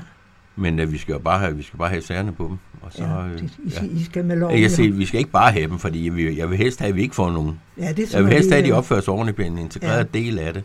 Men 0.56 0.80
øh, 0.80 0.92
vi 0.92 0.98
skal 0.98 1.14
jo 1.14 1.20
bare 1.20 1.40
have, 1.40 1.56
vi 1.58 1.64
skal 1.64 1.80
bare 1.80 1.90
have 1.90 2.02
sagerne 2.02 2.32
på 2.34 2.48
dem. 2.50 2.58
Og 2.82 2.92
så, 2.94 3.04
ja. 3.04 3.26
øh, 3.28 3.32
Det, 3.40 3.58
I, 3.64 3.70
ja. 3.70 3.84
I 4.00 4.04
skal 4.04 4.26
med 4.26 4.36
lov. 4.36 4.52
Jeg 4.52 4.60
kan 4.62 4.70
sige, 4.70 4.92
vi 4.92 5.06
skal 5.06 5.18
ikke 5.18 5.32
bare 5.32 5.52
have 5.52 5.68
dem, 5.68 5.80
fordi 5.80 6.00
vi, 6.00 6.38
jeg 6.38 6.50
vil 6.50 6.58
helst 6.58 6.80
have, 6.80 6.90
at 6.90 6.96
vi 6.96 7.02
ikke 7.02 7.16
får 7.16 7.32
nogen. 7.32 7.60
ja, 7.78 7.92
det 7.94 8.14
Jeg 8.14 8.24
vil 8.24 8.34
helst 8.34 8.50
have, 8.50 8.60
at 8.60 8.66
de 8.66 8.72
op. 8.72 8.78
opfører 8.78 9.02
sig 9.02 9.14
ordentligt, 9.14 9.36
bliver 9.36 9.52
en 9.52 9.58
integreret 9.58 10.08
Ja. 10.14 10.20
del 10.20 10.40
af 10.40 10.54
det. 10.54 10.64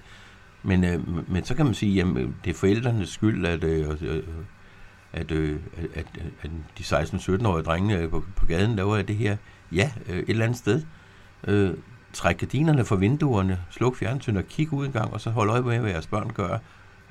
Men, 0.62 0.84
øh, 0.84 1.00
men 1.32 1.44
så 1.44 1.54
kan 1.54 1.64
man 1.64 1.74
sige, 1.74 1.94
jamen, 1.94 2.34
det 2.44 2.50
er 2.50 2.54
forældrenes 2.54 3.08
skyld, 3.08 3.46
at, 3.46 3.64
øh, 3.64 3.88
øh, 4.02 4.22
at, 5.12 5.30
øh, 5.30 5.56
at, 5.76 5.84
at, 5.94 6.06
at 6.42 6.50
de 6.78 6.82
16-17-årige 6.82 7.64
drenge 7.64 7.98
øh, 7.98 8.10
på, 8.10 8.24
på 8.36 8.46
gaden 8.46 8.76
laver 8.76 9.02
det 9.02 9.16
her. 9.16 9.36
Ja, 9.72 9.90
øh, 10.08 10.18
et 10.18 10.24
eller 10.28 10.44
andet 10.44 10.58
sted. 10.58 10.82
Øh, 11.46 11.70
træk 12.12 12.38
gardinerne 12.38 12.84
fra 12.84 12.96
vinduerne, 12.96 13.58
sluk 13.70 13.96
fjernsyn 13.96 14.36
og 14.36 14.44
kig 14.48 14.72
ud 14.72 14.86
en 14.86 14.92
gang, 14.92 15.12
og 15.12 15.20
så 15.20 15.30
hold 15.30 15.50
øje 15.50 15.62
med, 15.62 15.78
hvad 15.78 15.90
jeres 15.90 16.06
børn 16.06 16.30
gør, 16.34 16.58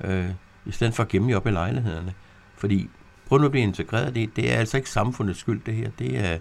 øh, 0.04 0.26
i 0.66 0.70
stedet 0.72 0.94
for 0.94 1.02
at 1.02 1.08
gemme 1.08 1.30
jer 1.30 1.36
op 1.36 1.46
i 1.46 1.50
lejlighederne. 1.50 2.12
Fordi 2.60 2.88
prøv 3.26 3.38
nu 3.38 3.44
at 3.44 3.50
blive 3.50 3.62
integreret. 3.62 4.14
Det, 4.14 4.36
det 4.36 4.52
er 4.52 4.56
altså 4.56 4.76
ikke 4.76 4.90
samfundets 4.90 5.38
skyld, 5.38 5.60
det 5.66 5.74
her. 5.74 5.90
Det 5.98 6.18
er, 6.18 6.38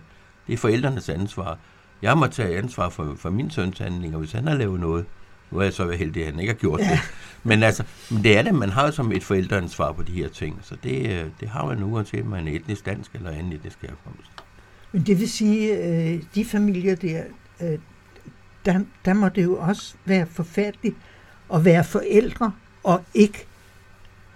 det 0.48 0.54
er 0.54 0.58
forældrenes 0.58 1.10
ansvar. 1.10 1.58
Jeg 2.02 2.18
må 2.18 2.28
tage 2.28 2.58
ansvar 2.58 2.90
for, 2.90 3.16
for 3.18 3.30
min 3.30 3.52
søns 3.52 3.80
handlinger, 3.80 4.18
hvis 4.18 4.32
han 4.32 4.48
har 4.48 4.56
lavet 4.56 4.80
noget. 4.80 5.06
Nu 5.52 5.58
er 5.58 5.64
jeg 5.64 5.74
så 5.74 5.86
været 5.86 6.00
heldig, 6.00 6.22
at 6.22 6.32
han 6.32 6.40
ikke 6.40 6.54
har 6.54 6.58
gjort 6.58 6.80
ja. 6.80 6.90
det. 6.92 7.00
Men 7.44 7.64
altså, 7.64 7.84
men 8.12 8.24
det 8.24 8.38
er 8.38 8.42
det, 8.42 8.56
man 8.56 8.70
har 8.70 8.86
jo 8.86 8.92
som 8.92 9.12
et 9.12 9.24
forældreansvar 9.24 9.92
på 9.92 10.04
de 10.04 10.12
her 10.12 10.28
ting. 10.28 10.60
Så 10.62 10.76
det, 10.84 11.10
øh, 11.12 11.26
det 11.40 11.50
har 11.50 11.66
man 11.66 11.78
nu, 11.78 11.86
uanset 11.86 12.22
om 12.22 12.28
man 12.28 12.48
er 12.48 12.52
etnisk 12.52 12.86
dansk 12.86 13.12
eller 13.14 13.32
anden 13.32 13.54
etnisk 13.54 13.82
herkomst. 13.82 14.32
Men 14.92 15.04
det 15.04 15.20
vil 15.20 15.30
sige, 15.30 15.78
øh, 15.78 16.24
de 16.36 16.46
familier 16.46 16.96
der, 16.96 17.24
øh, 17.62 17.80
der, 18.66 18.80
der 19.06 19.14
må 19.14 19.30
det 19.30 19.44
jo 19.44 19.58
også 19.58 19.96
være 20.06 20.26
forfærdeligt 20.26 20.96
at 21.54 21.66
være 21.66 21.84
forældre, 21.84 22.52
og 22.84 23.04
ikke, 23.14 23.46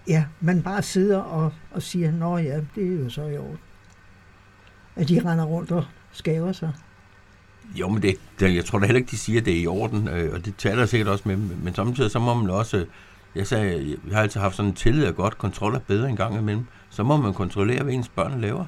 ja, 0.07 0.25
man 0.41 0.63
bare 0.63 0.81
sidder 0.81 1.19
og, 1.19 1.53
og 1.71 1.81
siger, 1.81 2.11
nå 2.11 2.37
ja, 2.37 2.61
det 2.75 2.93
er 2.93 3.03
jo 3.03 3.09
så 3.09 3.27
i 3.27 3.37
orden. 3.37 3.59
At 4.95 5.09
de 5.09 5.21
render 5.25 5.45
rundt 5.45 5.71
og 5.71 5.85
skaver 6.11 6.51
sig. 6.51 6.73
Jo, 7.75 7.89
men 7.89 8.01
det, 8.01 8.15
det, 8.39 8.55
jeg 8.55 8.65
tror 8.65 8.79
da 8.79 8.85
heller 8.85 8.99
ikke, 8.99 9.11
de 9.11 9.17
siger, 9.17 9.39
at 9.39 9.45
det 9.45 9.53
er 9.53 9.61
i 9.61 9.67
orden, 9.67 10.07
øh, 10.07 10.33
og 10.33 10.45
det 10.45 10.55
taler 10.57 10.79
jeg 10.79 10.89
sikkert 10.89 11.07
også 11.09 11.23
med. 11.27 11.35
Men 11.37 11.75
samtidig 11.75 12.11
så 12.11 12.19
må 12.19 12.33
man 12.33 12.49
også, 12.49 12.85
jeg 13.35 13.47
sagde, 13.47 13.97
jeg 14.07 14.15
har 14.15 14.21
altid 14.21 14.39
haft 14.39 14.55
sådan 14.55 14.69
en 14.69 14.75
tillid 14.75 15.05
og 15.05 15.15
godt 15.15 15.37
kontrol 15.37 15.75
er 15.75 15.79
bedre 15.79 16.09
en 16.09 16.15
gang 16.15 16.37
imellem, 16.37 16.65
så 16.89 17.03
må 17.03 17.17
man 17.17 17.33
kontrollere, 17.33 17.83
hvad 17.83 17.93
ens 17.93 18.09
børn 18.09 18.41
laver. 18.41 18.65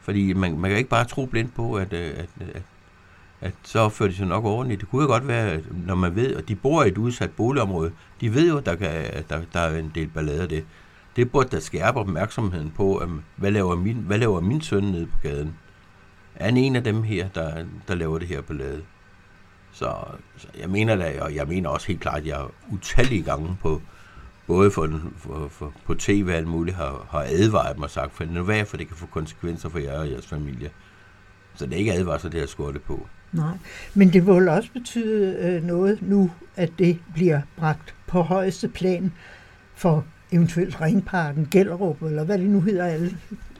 Fordi 0.00 0.32
man, 0.32 0.58
man 0.58 0.70
kan 0.70 0.78
ikke 0.78 0.90
bare 0.90 1.04
tro 1.04 1.26
blindt 1.26 1.54
på, 1.54 1.74
at, 1.74 1.92
øh, 1.92 2.10
at, 2.16 2.28
at, 2.54 2.62
at 3.40 3.54
så 3.62 3.78
opfører 3.78 4.08
de 4.08 4.16
sig 4.16 4.26
nok 4.26 4.44
ordentligt. 4.44 4.80
Det 4.80 4.88
kunne 4.88 5.02
jo 5.02 5.08
godt 5.08 5.28
være, 5.28 5.50
at 5.50 5.64
når 5.86 5.94
man 5.94 6.16
ved, 6.16 6.34
at 6.34 6.48
de 6.48 6.56
bor 6.56 6.84
i 6.84 6.88
et 6.88 6.98
udsat 6.98 7.30
boligområde, 7.30 7.92
de 8.20 8.34
ved 8.34 8.48
jo, 8.48 8.58
at 8.58 8.66
der, 8.66 8.74
kan, 8.74 8.88
at 8.90 9.30
der, 9.30 9.40
der 9.52 9.60
er 9.60 9.78
en 9.78 9.92
del 9.94 10.08
ballade 10.08 10.48
det. 10.48 10.64
Det 11.16 11.30
burde 11.30 11.48
da 11.48 11.60
skærpe 11.60 12.00
opmærksomheden 12.00 12.70
på, 12.70 12.96
at, 12.96 13.08
hvad, 13.36 13.50
laver 13.50 13.76
min, 13.76 13.96
hvad 13.96 14.18
laver 14.18 14.40
min 14.40 14.60
søn 14.60 14.84
nede 14.84 15.06
på 15.06 15.16
gaden? 15.22 15.54
Er 16.34 16.44
han 16.44 16.56
en 16.56 16.76
af 16.76 16.84
dem 16.84 17.02
her, 17.02 17.28
der, 17.28 17.64
der 17.88 17.94
laver 17.94 18.18
det 18.18 18.28
her 18.28 18.40
ballade? 18.40 18.82
Så, 19.72 19.94
så 20.36 20.48
jeg 20.60 20.70
mener 20.70 20.96
da, 20.96 21.22
og 21.22 21.34
jeg 21.34 21.46
mener 21.48 21.68
også 21.68 21.86
helt 21.86 22.00
klart, 22.00 22.18
at 22.18 22.26
jeg 22.26 22.44
utallige 22.72 23.22
gange 23.22 23.56
på, 23.62 23.82
både 24.46 24.70
for, 24.70 25.00
for, 25.16 25.48
for, 25.48 25.72
på 25.84 25.94
tv 25.94 26.24
og 26.28 26.34
alt 26.34 26.48
muligt, 26.48 26.76
har, 26.76 27.06
har 27.10 27.26
advaret 27.28 27.78
mig 27.78 27.84
og 27.84 27.90
sagt, 27.90 28.14
for 28.14 28.24
nu 28.24 28.42
hvad, 28.42 28.64
for 28.64 28.76
det 28.76 28.88
kan 28.88 28.96
få 28.96 29.06
konsekvenser 29.06 29.68
for 29.68 29.78
jer 29.78 29.98
og 29.98 30.10
jeres 30.10 30.26
familie. 30.26 30.70
Så 31.54 31.66
det 31.66 31.74
er 31.74 31.78
ikke 31.78 31.92
advarsel, 31.92 32.32
det 32.32 32.40
har 32.40 32.46
skåret 32.46 32.74
det 32.74 32.82
på. 32.82 33.08
Nej, 33.36 33.58
men 33.94 34.12
det 34.12 34.26
vil 34.26 34.48
også 34.48 34.68
betyde 34.72 35.36
øh, 35.40 35.64
noget 35.64 35.98
nu, 36.02 36.30
at 36.56 36.70
det 36.78 36.98
bliver 37.14 37.40
bragt 37.56 37.94
på 38.06 38.22
højeste 38.22 38.68
plan 38.68 39.12
for 39.74 40.04
eventuelt 40.32 40.80
Ringparken, 40.80 41.48
Gellerup, 41.50 42.02
eller 42.02 42.24
hvad 42.24 42.38
det 42.38 42.50
nu 42.50 42.60
hedder, 42.60 42.84
alle 42.86 43.18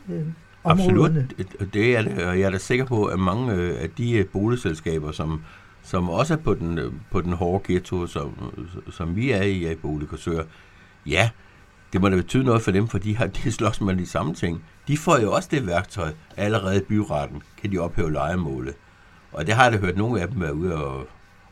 øh, 0.08 0.24
områderne. 0.64 1.28
Absolut, 1.38 1.74
det 1.74 1.96
er 1.96 2.02
det, 2.02 2.24
og 2.24 2.40
jeg 2.40 2.46
er 2.46 2.50
da 2.50 2.58
sikker 2.58 2.84
på, 2.84 3.04
at 3.04 3.18
mange 3.18 3.52
øh, 3.52 3.82
af 3.82 3.90
de 3.90 4.12
øh, 4.12 4.26
boligselskaber, 4.26 5.12
som, 5.12 5.42
som 5.82 6.10
også 6.10 6.34
er 6.34 6.38
på 6.38 6.54
den, 6.54 6.78
øh, 6.78 6.92
på 7.10 7.20
den 7.20 7.32
hårde 7.32 7.64
ghetto, 7.72 8.06
som, 8.06 8.54
som 8.90 9.16
vi 9.16 9.30
er 9.30 9.42
i, 9.42 9.72
i 9.72 9.74
Boligkorsør, 9.74 10.42
ja, 11.06 11.30
det 11.92 12.00
må 12.00 12.08
da 12.08 12.16
betyde 12.16 12.44
noget 12.44 12.62
for 12.62 12.70
dem, 12.70 12.88
for 12.88 12.98
de, 12.98 13.16
har, 13.16 13.26
de 13.44 13.52
slås 13.52 13.80
med 13.80 13.96
de 13.96 14.06
samme 14.06 14.34
ting. 14.34 14.64
De 14.88 14.98
får 14.98 15.18
jo 15.18 15.32
også 15.32 15.48
det 15.52 15.66
værktøj. 15.66 16.12
Allerede 16.36 16.76
i 16.76 16.84
byretten 16.88 17.42
kan 17.60 17.72
de 17.72 17.78
ophæve 17.78 18.12
lejemålet. 18.12 18.74
Og 19.36 19.46
det 19.46 19.54
har 19.54 19.62
jeg 19.62 19.72
da 19.72 19.78
hørt 19.78 19.96
nogle 19.96 20.20
af 20.20 20.28
dem 20.28 20.40
være 20.40 20.54
ude 20.54 20.74
og, 20.84 21.06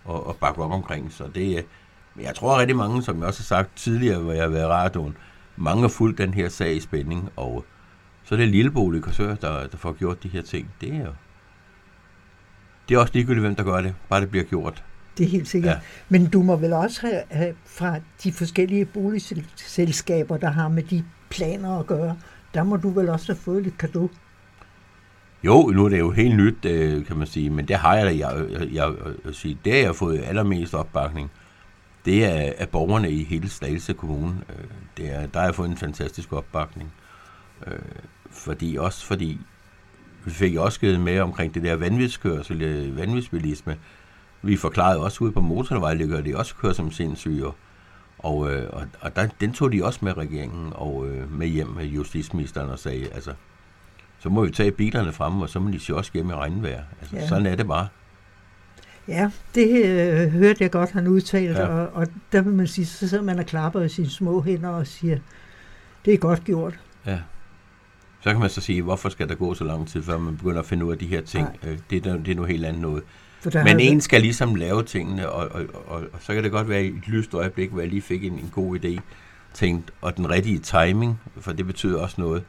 og, 0.04 0.26
og 0.26 0.36
bakke 0.36 0.62
op 0.62 0.70
omkring. 0.70 1.12
Så 1.12 1.24
det, 1.34 1.66
men 2.14 2.24
jeg 2.24 2.34
tror 2.34 2.58
rigtig 2.58 2.76
mange, 2.76 3.02
som 3.02 3.18
jeg 3.18 3.26
også 3.26 3.40
har 3.40 3.56
sagt 3.56 3.76
tidligere, 3.76 4.18
hvor 4.18 4.32
jeg 4.32 4.42
har 4.42 4.50
været 4.50 4.64
i 4.64 4.66
radioen, 4.66 5.16
mange 5.56 5.80
har 5.80 5.88
fulgt 5.88 6.18
den 6.18 6.34
her 6.34 6.48
sag 6.48 6.76
i 6.76 6.80
spænding, 6.80 7.30
og 7.36 7.64
så 8.24 8.34
er 8.34 8.38
det 8.38 8.48
Lillebolig 8.48 9.02
Korsør, 9.02 9.34
der, 9.34 9.66
der 9.66 9.76
får 9.76 9.92
gjort 9.92 10.22
de 10.22 10.28
her 10.28 10.42
ting. 10.42 10.70
Det 10.80 10.94
er 10.94 11.12
det 12.88 12.94
er 12.94 12.98
også 12.98 13.12
ligegyldigt, 13.14 13.40
hvem 13.40 13.54
der 13.54 13.64
gør 13.64 13.80
det, 13.80 13.94
bare 14.08 14.20
det 14.20 14.30
bliver 14.30 14.44
gjort. 14.44 14.84
Det 15.18 15.26
er 15.26 15.30
helt 15.30 15.48
sikkert. 15.48 15.74
Ja. 15.74 15.80
Men 16.08 16.26
du 16.26 16.42
må 16.42 16.56
vel 16.56 16.72
også 16.72 17.00
have, 17.00 17.22
have 17.30 17.54
fra 17.66 17.98
de 18.24 18.32
forskellige 18.32 18.84
boligselskaber, 18.84 20.36
der 20.36 20.50
har 20.50 20.68
med 20.68 20.82
de 20.82 21.04
planer 21.30 21.78
at 21.78 21.86
gøre, 21.86 22.16
der 22.54 22.62
må 22.62 22.76
du 22.76 22.90
vel 22.90 23.08
også 23.08 23.26
have 23.32 23.40
fået 23.40 23.62
lidt 23.62 23.78
kado. 23.78 24.08
Jo, 25.44 25.70
nu 25.74 25.84
er 25.84 25.88
det 25.88 25.98
jo 25.98 26.10
helt 26.10 26.36
nyt, 26.36 26.64
øh, 26.64 27.06
kan 27.06 27.16
man 27.16 27.26
sige, 27.26 27.50
men 27.50 27.68
det 27.68 27.76
har 27.76 27.94
jeg 27.96 28.06
da. 28.06 28.16
Jeg, 28.16 28.46
jeg, 28.50 28.72
jeg, 28.72 28.94
jeg 29.24 29.34
sige, 29.34 29.58
det 29.64 29.72
har 29.72 29.80
jeg 29.80 29.94
fået 29.94 30.24
allermest 30.24 30.74
opbakning. 30.74 31.30
Det 32.04 32.24
er, 32.24 32.52
af 32.58 32.68
borgerne 32.68 33.10
i 33.10 33.24
hele 33.24 33.48
Slagelse 33.48 33.92
Kommune. 33.92 34.40
Øh, 34.48 34.64
det 34.96 35.14
er, 35.14 35.26
der 35.26 35.38
har 35.38 35.46
jeg 35.46 35.54
fået 35.54 35.68
en 35.68 35.76
fantastisk 35.76 36.32
opbakning. 36.32 36.92
Øh, 37.66 37.78
fordi 38.30 38.76
også 38.76 39.06
fordi 39.06 39.40
vi 40.24 40.30
fik 40.30 40.56
også 40.56 40.80
givet 40.80 41.00
med 41.00 41.20
omkring 41.20 41.54
det 41.54 41.62
der 41.62 41.76
vanvidskørsel, 41.76 42.62
øh, 42.62 42.96
vanvidsbilisme. 42.96 43.76
Vi 44.42 44.56
forklarede 44.56 45.00
også 45.00 45.24
ude 45.24 45.32
på 45.32 45.40
motorvej, 45.40 45.94
det 45.94 46.08
gør 46.08 46.20
de 46.20 46.36
også 46.36 46.54
kører 46.54 46.72
som 46.72 46.90
sindssyge. 46.90 47.46
Og, 48.18 48.52
øh, 48.52 48.68
og, 48.72 48.86
og 49.00 49.16
der, 49.16 49.28
den 49.40 49.52
tog 49.52 49.72
de 49.72 49.84
også 49.84 49.98
med 50.02 50.16
regeringen 50.16 50.72
og 50.74 51.06
øh, 51.08 51.38
med 51.38 51.46
hjem 51.46 51.68
med 51.68 51.84
justitsministeren 51.84 52.70
og 52.70 52.78
sagde, 52.78 53.08
altså, 53.12 53.34
så 54.24 54.30
må 54.30 54.44
vi 54.44 54.50
tage 54.50 54.70
bilerne 54.70 55.12
frem, 55.12 55.40
og 55.40 55.48
så 55.48 55.60
må 55.60 55.70
de 55.70 55.80
se 55.80 55.94
også 55.94 56.10
hjem 56.14 56.30
i 56.30 56.32
regnvejr. 56.32 56.82
Altså, 57.00 57.16
ja. 57.16 57.28
Sådan 57.28 57.46
er 57.46 57.56
det 57.56 57.66
bare. 57.66 57.88
Ja, 59.08 59.30
det 59.54 59.84
øh, 59.84 60.28
hørte 60.28 60.62
jeg 60.62 60.70
godt, 60.70 60.90
han 60.90 61.06
udtalte, 61.06 61.60
ja. 61.60 61.66
og, 61.66 61.88
og 61.92 62.06
der 62.32 62.42
vil 62.42 62.52
man 62.52 62.66
sige, 62.66 62.86
så 62.86 63.08
sidder 63.08 63.24
man 63.24 63.38
og 63.38 63.46
klapper 63.46 63.80
i 63.80 63.88
sine 63.88 64.10
små 64.10 64.42
hænder 64.42 64.68
og 64.68 64.86
siger, 64.86 65.18
det 66.04 66.14
er 66.14 66.18
godt 66.18 66.44
gjort. 66.44 66.80
Ja. 67.06 67.18
Så 68.20 68.30
kan 68.30 68.40
man 68.40 68.50
så 68.50 68.60
sige, 68.60 68.82
hvorfor 68.82 69.08
skal 69.08 69.28
der 69.28 69.34
gå 69.34 69.54
så 69.54 69.64
lang 69.64 69.88
tid, 69.88 70.02
før 70.02 70.18
man 70.18 70.36
begynder 70.36 70.60
at 70.60 70.66
finde 70.66 70.84
ud 70.84 70.92
af 70.92 70.98
de 70.98 71.06
her 71.06 71.20
ting? 71.20 71.48
Nej. 71.62 71.72
Øh, 71.72 71.78
det, 71.90 72.06
er, 72.06 72.16
det 72.16 72.28
er 72.28 72.34
noget 72.34 72.50
helt 72.50 72.64
andet 72.64 72.82
noget. 72.82 73.02
Men 73.54 73.80
en 73.80 74.00
skal 74.00 74.20
ligesom 74.20 74.54
lave 74.54 74.82
tingene, 74.82 75.30
og, 75.30 75.48
og, 75.52 75.62
og, 75.86 76.02
og 76.12 76.18
så 76.20 76.34
kan 76.34 76.44
det 76.44 76.52
godt 76.52 76.68
være 76.68 76.84
i 76.84 76.88
et 76.88 77.08
lyst 77.08 77.34
øjeblik, 77.34 77.70
hvor 77.70 77.80
jeg 77.80 77.88
lige 77.88 78.02
fik 78.02 78.24
en, 78.24 78.32
en 78.32 78.50
god 78.54 78.78
idé, 78.78 79.00
tænkt, 79.54 79.90
og 80.00 80.16
den 80.16 80.30
rigtige 80.30 80.58
timing, 80.58 81.20
for 81.40 81.52
det 81.52 81.66
betyder 81.66 82.00
også 82.00 82.20
noget 82.20 82.44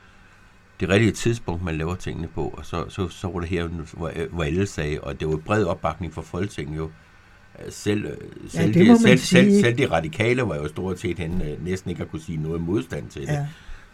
det 0.79 0.89
rigtige 0.89 1.11
tidspunkt, 1.11 1.63
man 1.63 1.77
laver 1.77 1.95
tingene 1.95 2.27
på, 2.27 2.53
og 2.57 2.65
så, 2.65 2.85
så, 2.89 3.09
så 3.09 3.27
var 3.27 3.39
det 3.39 3.49
her, 3.49 3.67
hvor, 3.67 4.11
hvor 4.31 4.43
alle 4.43 4.67
sagde, 4.67 4.99
og 5.01 5.19
det 5.19 5.27
var 5.27 5.37
bred 5.37 5.63
opbakning 5.63 6.13
fra 6.13 6.21
Folketinget 6.21 6.77
jo, 6.77 6.89
selv, 7.69 8.17
selv, 8.49 8.77
ja, 8.77 8.93
de, 8.93 8.99
selv, 8.99 9.19
selv, 9.19 9.61
selv 9.61 9.77
de 9.77 9.91
radikale 9.91 10.41
var 10.41 10.55
jo 10.55 10.67
stort 10.67 10.99
set 10.99 11.19
hen, 11.19 11.41
øh, 11.41 11.65
næsten 11.65 11.89
ikke 11.89 12.03
at 12.03 12.11
kunne 12.11 12.21
sige 12.21 12.37
noget 12.37 12.61
modstand 12.61 13.09
til 13.09 13.21
det. 13.21 13.27
Ja. 13.27 13.47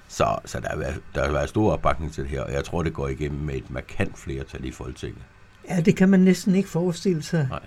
Så, 0.08 0.36
så 0.46 0.60
der, 0.60 0.78
været, 0.78 1.00
der 1.16 1.26
har 1.26 1.32
været 1.32 1.50
stor 1.50 1.72
opbakning 1.72 2.14
til 2.14 2.24
det 2.24 2.32
her, 2.32 2.42
og 2.42 2.54
jeg 2.54 2.64
tror, 2.64 2.84
det 2.84 2.94
går 2.94 3.08
igennem 3.08 3.40
med 3.40 3.56
et 3.56 3.70
markant 3.70 4.18
flertal 4.18 4.66
i 4.66 4.72
Folketinget. 4.72 5.22
Ja, 5.70 5.82
det 5.82 5.96
kan 5.96 6.10
man 6.10 6.20
næsten 6.20 6.56
ikke 6.56 6.70
forestille 6.70 7.24
sig 7.24 7.48
Nej. 7.50 7.60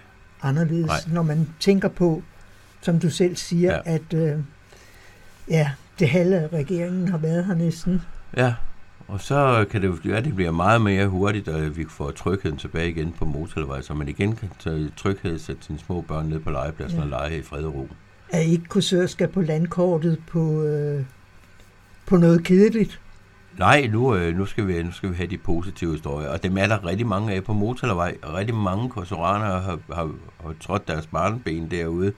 anderledes, 0.42 0.86
Nej. 0.86 1.14
når 1.14 1.22
man 1.22 1.48
tænker 1.60 1.88
på, 1.88 2.22
som 2.80 3.00
du 3.00 3.10
selv 3.10 3.36
siger, 3.36 3.72
ja. 3.72 3.80
at 3.84 4.14
øh, 4.14 4.38
ja, 5.48 5.70
det 5.98 6.08
halve 6.08 6.36
af 6.36 6.48
regeringen 6.52 7.08
har 7.08 7.18
været 7.18 7.44
her 7.44 7.54
næsten. 7.54 8.02
Ja, 8.36 8.54
og 9.08 9.20
så 9.20 9.66
kan 9.70 9.82
det 9.82 9.88
jo 9.88 9.96
ja, 10.04 10.20
det 10.20 10.34
bliver 10.34 10.50
meget 10.50 10.80
mere 10.80 11.06
hurtigt, 11.06 11.48
at 11.48 11.76
vi 11.76 11.84
får 11.88 12.10
trygheden 12.10 12.58
tilbage 12.58 12.90
igen 12.90 13.12
på 13.12 13.24
motorvej, 13.24 13.82
så 13.82 13.94
man 13.94 14.08
igen 14.08 14.36
kan 14.36 14.50
tage 14.58 14.90
tryghed 14.96 15.38
sætte 15.38 15.64
sine 15.64 15.78
små 15.78 16.00
børn 16.00 16.26
ned 16.26 16.40
på 16.40 16.50
legepladsen 16.50 16.98
ja. 16.98 17.04
og 17.04 17.10
lege 17.10 17.38
i 17.38 17.42
fred 17.42 17.64
og 17.64 17.74
ro. 17.74 17.88
Er 18.28 18.40
ikke 18.40 18.64
kursør 18.64 19.06
skal 19.06 19.28
på 19.28 19.40
landkortet 19.40 20.18
på, 20.26 20.62
øh, 20.62 21.04
på 22.06 22.16
noget 22.16 22.44
kedeligt? 22.44 23.00
Nej, 23.58 23.86
nu, 23.92 24.14
øh, 24.14 24.36
nu, 24.36 24.46
skal 24.46 24.68
vi, 24.68 24.82
nu 24.82 24.92
skal 24.92 25.10
vi 25.10 25.14
have 25.14 25.30
de 25.30 25.38
positive 25.38 25.92
historier, 25.92 26.28
og 26.28 26.42
dem 26.42 26.58
er 26.58 26.66
der 26.66 26.86
rigtig 26.86 27.06
mange 27.06 27.34
af 27.34 27.44
på 27.44 27.52
motorvej, 27.52 28.16
rigtig 28.34 28.54
mange 28.54 28.90
kursoraner 28.90 29.60
har, 29.60 29.78
har, 29.92 30.10
har 30.42 30.54
trådt 30.60 30.88
deres 30.88 31.06
barneben 31.06 31.70
derude. 31.70 32.12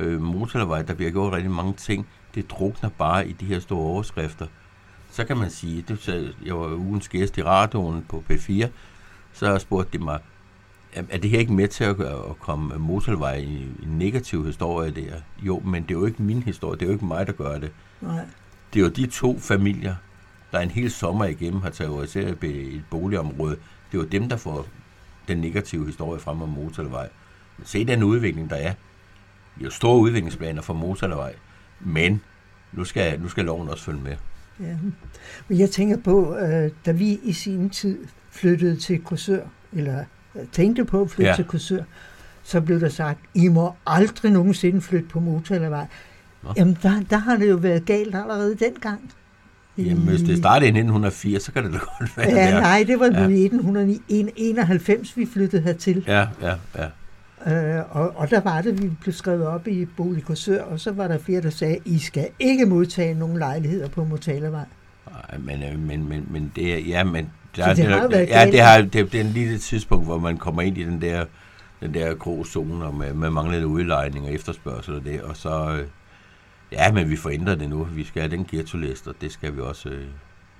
Øh, 0.00 0.22
motorvej, 0.22 0.82
der 0.82 0.94
bliver 0.94 1.10
gjort 1.10 1.32
rigtig 1.32 1.50
mange 1.50 1.72
ting, 1.72 2.06
det 2.34 2.50
drukner 2.50 2.90
bare 2.98 3.28
i 3.28 3.32
de 3.32 3.44
her 3.44 3.60
store 3.60 3.78
overskrifter 3.78 4.46
så 5.18 5.24
kan 5.24 5.36
man 5.36 5.50
sige, 5.50 5.82
det, 5.88 6.34
jeg 6.44 6.58
var 6.58 6.74
ugens 6.74 7.08
gæst 7.08 7.38
i 7.38 7.42
radioen 7.42 8.04
på 8.08 8.24
P4, 8.30 8.66
så 9.32 9.58
spurgte 9.58 9.98
de 9.98 10.04
mig, 10.04 10.20
er 10.92 11.18
det 11.18 11.30
her 11.30 11.38
ikke 11.38 11.52
med 11.52 11.68
til 11.68 11.84
at, 11.84 12.00
at 12.00 12.38
komme 12.40 12.78
motorvej 12.78 13.34
i 13.34 13.62
en 13.82 13.98
negativ 13.98 14.46
historie 14.46 14.90
der? 14.90 15.20
Jo, 15.42 15.58
men 15.58 15.82
det 15.82 15.90
er 15.90 15.98
jo 15.98 16.06
ikke 16.06 16.22
min 16.22 16.42
historie, 16.42 16.78
det 16.78 16.82
er 16.82 16.86
jo 16.86 16.92
ikke 16.92 17.04
mig, 17.04 17.26
der 17.26 17.32
gør 17.32 17.58
det. 17.58 17.70
Nej. 18.00 18.24
Det 18.74 18.80
er 18.80 18.84
jo 18.84 18.90
de 18.90 19.06
to 19.06 19.38
familier, 19.38 19.94
der 20.52 20.60
en 20.60 20.70
hel 20.70 20.90
sommer 20.90 21.24
igennem 21.24 21.62
har 21.62 21.70
terroriseret 21.70 22.44
et 22.44 22.84
boligområde. 22.90 23.56
Det 23.92 23.98
er 23.98 24.02
jo 24.02 24.08
dem, 24.08 24.28
der 24.28 24.36
får 24.36 24.66
den 25.28 25.38
negative 25.38 25.86
historie 25.86 26.20
frem 26.20 26.42
om 26.42 26.48
motorvej. 26.48 27.08
Se 27.64 27.84
den 27.84 28.02
udvikling, 28.02 28.50
der 28.50 28.56
er. 28.56 28.74
Vi 29.56 29.64
har 29.64 29.70
store 29.70 29.98
udviklingsplaner 29.98 30.62
for 30.62 30.74
motorvej, 30.74 31.34
men 31.80 32.22
nu 32.72 32.84
skal, 32.84 33.20
nu 33.20 33.28
skal 33.28 33.44
loven 33.44 33.68
også 33.68 33.84
følge 33.84 34.00
med. 34.00 34.16
Ja. 34.60 34.76
Men 35.48 35.58
jeg 35.58 35.70
tænker 35.70 35.96
på, 35.96 36.36
øh, 36.36 36.70
da 36.86 36.92
vi 36.92 37.20
i 37.22 37.32
sin 37.32 37.70
tid 37.70 37.98
flyttede 38.30 38.76
til 38.76 38.98
Korsør, 38.98 39.42
eller 39.72 40.04
øh, 40.34 40.42
tænkte 40.52 40.84
på 40.84 41.02
at 41.02 41.10
flytte 41.10 41.30
ja. 41.30 41.36
til 41.36 41.44
Korsør, 41.44 41.82
så 42.42 42.60
blev 42.60 42.80
der 42.80 42.88
sagt, 42.88 43.20
I 43.34 43.48
må 43.48 43.72
aldrig 43.86 44.32
nogensinde 44.32 44.80
flytte 44.80 45.08
på 45.08 45.20
motorvej. 45.20 45.86
Jamen, 46.56 46.78
der, 46.82 47.02
der 47.10 47.16
har 47.16 47.36
det 47.36 47.50
jo 47.50 47.56
været 47.56 47.84
galt 47.84 48.14
allerede 48.14 48.54
dengang. 48.54 49.12
Jamen, 49.78 50.08
hvis 50.08 50.20
det 50.20 50.38
startede 50.38 50.66
i 50.66 50.68
1980, 50.68 51.42
så 51.42 51.52
kan 51.52 51.64
det 51.64 51.72
da 51.72 51.78
godt 51.78 52.16
være. 52.16 52.28
Ja, 52.28 52.54
der. 52.54 52.60
nej, 52.60 52.84
det 52.86 53.00
var 53.00 53.06
ja. 53.06 53.28
i 53.28 53.44
1991, 53.44 55.16
vi 55.16 55.26
flyttede 55.32 55.62
hertil. 55.62 56.04
Ja, 56.06 56.26
ja, 56.42 56.54
ja. 56.76 56.86
Øh, 57.46 57.96
og, 57.96 58.16
og 58.16 58.30
der 58.30 58.40
var 58.40 58.62
det, 58.62 58.82
vi 58.82 58.90
blev 59.00 59.12
skrevet 59.12 59.46
op 59.46 59.68
i 59.68 59.84
Bolig 59.84 60.24
Korsør, 60.24 60.62
og 60.62 60.80
så 60.80 60.92
var 60.92 61.08
der 61.08 61.18
flere, 61.18 61.42
der 61.42 61.50
sagde, 61.50 61.78
I 61.84 61.98
skal 61.98 62.28
ikke 62.38 62.66
modtage 62.66 63.14
nogen 63.14 63.38
lejligheder 63.38 63.88
på 63.88 64.04
Motalervej. 64.04 64.64
Nej, 65.10 65.38
men, 65.38 65.62
øh, 65.62 65.78
men, 65.78 66.08
men, 66.08 66.26
men 66.30 66.52
det 66.56 66.74
er, 66.74 66.78
ja, 66.78 67.04
men 67.04 67.30
der, 67.56 67.74
det, 67.74 67.84
har 67.84 68.06
det, 68.06 68.28
ja, 68.28 68.46
det, 68.46 68.60
har, 68.60 68.82
det, 68.82 69.12
det 69.12 69.14
er 69.14 69.24
en 69.24 69.30
lille 69.30 69.58
tidspunkt, 69.58 70.04
hvor 70.04 70.18
man 70.18 70.36
kommer 70.36 70.62
ind 70.62 70.78
i 70.78 70.84
den 70.84 71.00
der, 71.00 71.24
den 71.80 71.94
der 71.94 72.14
grå 72.14 72.44
zone 72.44 72.92
med, 72.92 73.14
med 73.14 73.30
manglende 73.30 73.66
udlejning 73.66 74.26
og 74.26 74.32
efterspørgsel 74.32 74.94
og 74.94 75.04
det, 75.04 75.22
og 75.22 75.36
så, 75.36 75.78
øh, 75.80 75.86
ja, 76.72 76.92
men 76.92 77.10
vi 77.10 77.16
forændrer 77.16 77.54
det 77.54 77.70
nu. 77.70 77.84
Vi 77.84 78.04
skal 78.04 78.22
have 78.22 78.30
den 78.30 78.46
ghetto 78.50 78.78
og 79.06 79.14
det 79.20 79.32
skal 79.32 79.56
vi 79.56 79.60
også, 79.60 79.88
øh, 79.88 80.06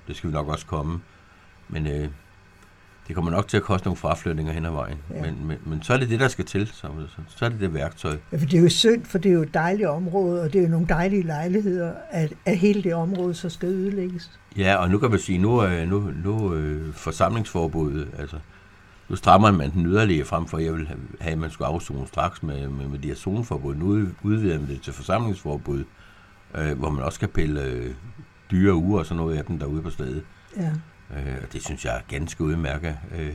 det 0.09 0.17
skal 0.17 0.31
vi 0.31 0.35
nok 0.35 0.49
også 0.49 0.67
komme. 0.67 1.01
Men 1.69 1.87
øh, 1.87 2.09
det 3.09 3.15
kommer 3.15 3.31
nok 3.31 3.49
til 3.49 3.57
at 3.57 3.63
koste 3.63 3.87
nogle 3.87 3.97
fraflytninger 3.97 4.53
hen 4.53 4.65
ad 4.65 4.71
vejen. 4.71 4.99
Ja. 5.15 5.23
Men, 5.23 5.47
men, 5.47 5.59
men 5.67 5.83
så 5.83 5.93
er 5.93 5.97
det 5.97 6.11
det, 6.11 6.21
der 6.21 6.29
skal 6.29 6.45
til. 6.45 6.67
Så, 6.67 6.89
så, 7.29 7.45
er 7.45 7.49
det 7.49 7.61
det 7.61 7.75
værktøj. 7.75 8.17
Ja, 8.33 8.37
for 8.37 8.47
det 8.47 8.59
er 8.59 8.63
jo 8.63 8.69
synd, 8.69 9.05
for 9.05 9.19
det 9.19 9.29
er 9.29 9.35
jo 9.35 9.43
et 9.43 9.55
dejligt 9.55 9.89
område, 9.89 10.43
og 10.43 10.53
det 10.53 10.59
er 10.59 10.63
jo 10.63 10.69
nogle 10.69 10.87
dejlige 10.89 11.23
lejligheder, 11.23 11.93
at, 12.11 12.33
at 12.47 12.59
hele 12.59 12.83
det 12.83 12.95
område 12.95 13.35
så 13.35 13.49
skal 13.49 13.69
ødelægges. 13.69 14.31
Ja, 14.57 14.77
og 14.77 14.91
nu 14.91 14.99
kan 14.99 15.11
man 15.11 15.19
sige, 15.19 15.39
nu, 15.39 15.59
er 15.59 15.87
nu, 15.87 16.13
nu 16.25 16.55
øh, 16.55 16.95
forsamlingsforbuddet, 16.95 18.09
altså 18.19 18.37
nu 19.09 19.17
strammer 19.17 19.51
man 19.51 19.73
den 19.73 19.87
yderligere 19.87 20.25
frem 20.25 20.47
for, 20.47 20.59
jeg 20.59 20.75
vil 20.75 20.89
have, 21.21 21.33
at 21.33 21.39
man 21.39 21.51
skulle 21.51 21.69
afzone 21.69 22.07
straks 22.07 22.43
med, 22.43 22.69
med, 22.69 22.89
med 22.89 22.99
de 22.99 23.09
her 23.09 23.15
zoneforbud. 23.15 23.75
Nu 23.75 24.07
udvider 24.23 24.59
man 24.59 24.69
det 24.69 24.83
til 24.83 24.93
forsamlingsforbud, 24.93 25.85
øh, 26.55 26.79
hvor 26.79 26.91
man 26.91 27.05
også 27.05 27.21
kan 27.21 27.29
pille 27.29 27.65
øh, 27.65 27.95
dyre 28.51 28.75
uger 28.75 28.99
og 28.99 29.07
sådan 29.07 29.17
noget 29.17 29.37
af 29.37 29.45
dem 29.45 29.59
derude 29.59 29.83
på 29.83 29.91
stedet. 29.91 30.25
Ja. 30.57 30.73
Øh, 31.17 31.37
og 31.43 31.53
det 31.53 31.63
synes 31.63 31.85
jeg 31.85 31.97
er 31.97 32.01
ganske 32.09 32.45
udmærket. 32.45 32.99
Øh, 33.19 33.33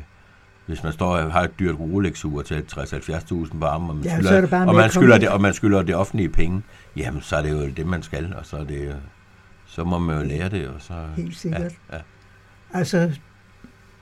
hvis 0.66 0.84
man 0.84 0.94
står 0.94 1.18
og 1.18 1.32
har 1.32 1.42
et 1.42 1.60
dyrt 1.60 1.76
Rolex-ur 1.80 2.42
til 2.42 2.66
60-70.000 2.72 3.60
på 3.60 3.66
armen, 3.66 3.90
og 3.90 3.96
man, 3.96 4.06
ja, 4.06 4.16
skylder, 4.16 4.42
det 4.42 4.54
og, 4.68 4.76
man 4.76 4.90
skylder 4.90 5.18
det, 5.18 5.30
og 5.30 5.42
man 5.42 5.54
skylder 5.54 5.82
det 5.82 5.96
offentlige 5.96 6.30
penge, 6.30 6.64
jamen 6.96 7.22
så 7.22 7.36
er 7.36 7.42
det 7.42 7.52
jo 7.52 7.70
det, 7.70 7.86
man 7.86 8.04
skal, 8.04 8.34
og 8.36 8.46
så, 8.46 8.58
er 8.58 8.64
det, 8.64 9.02
så 9.66 9.84
må 9.84 9.98
man 9.98 10.18
jo 10.18 10.24
lære 10.24 10.50
det. 10.50 10.68
Og 10.68 10.82
så, 10.82 10.94
Helt 11.16 11.38
sikkert. 11.38 11.62
Ja, 11.62 11.96
ja. 11.96 12.02
Altså, 12.74 13.12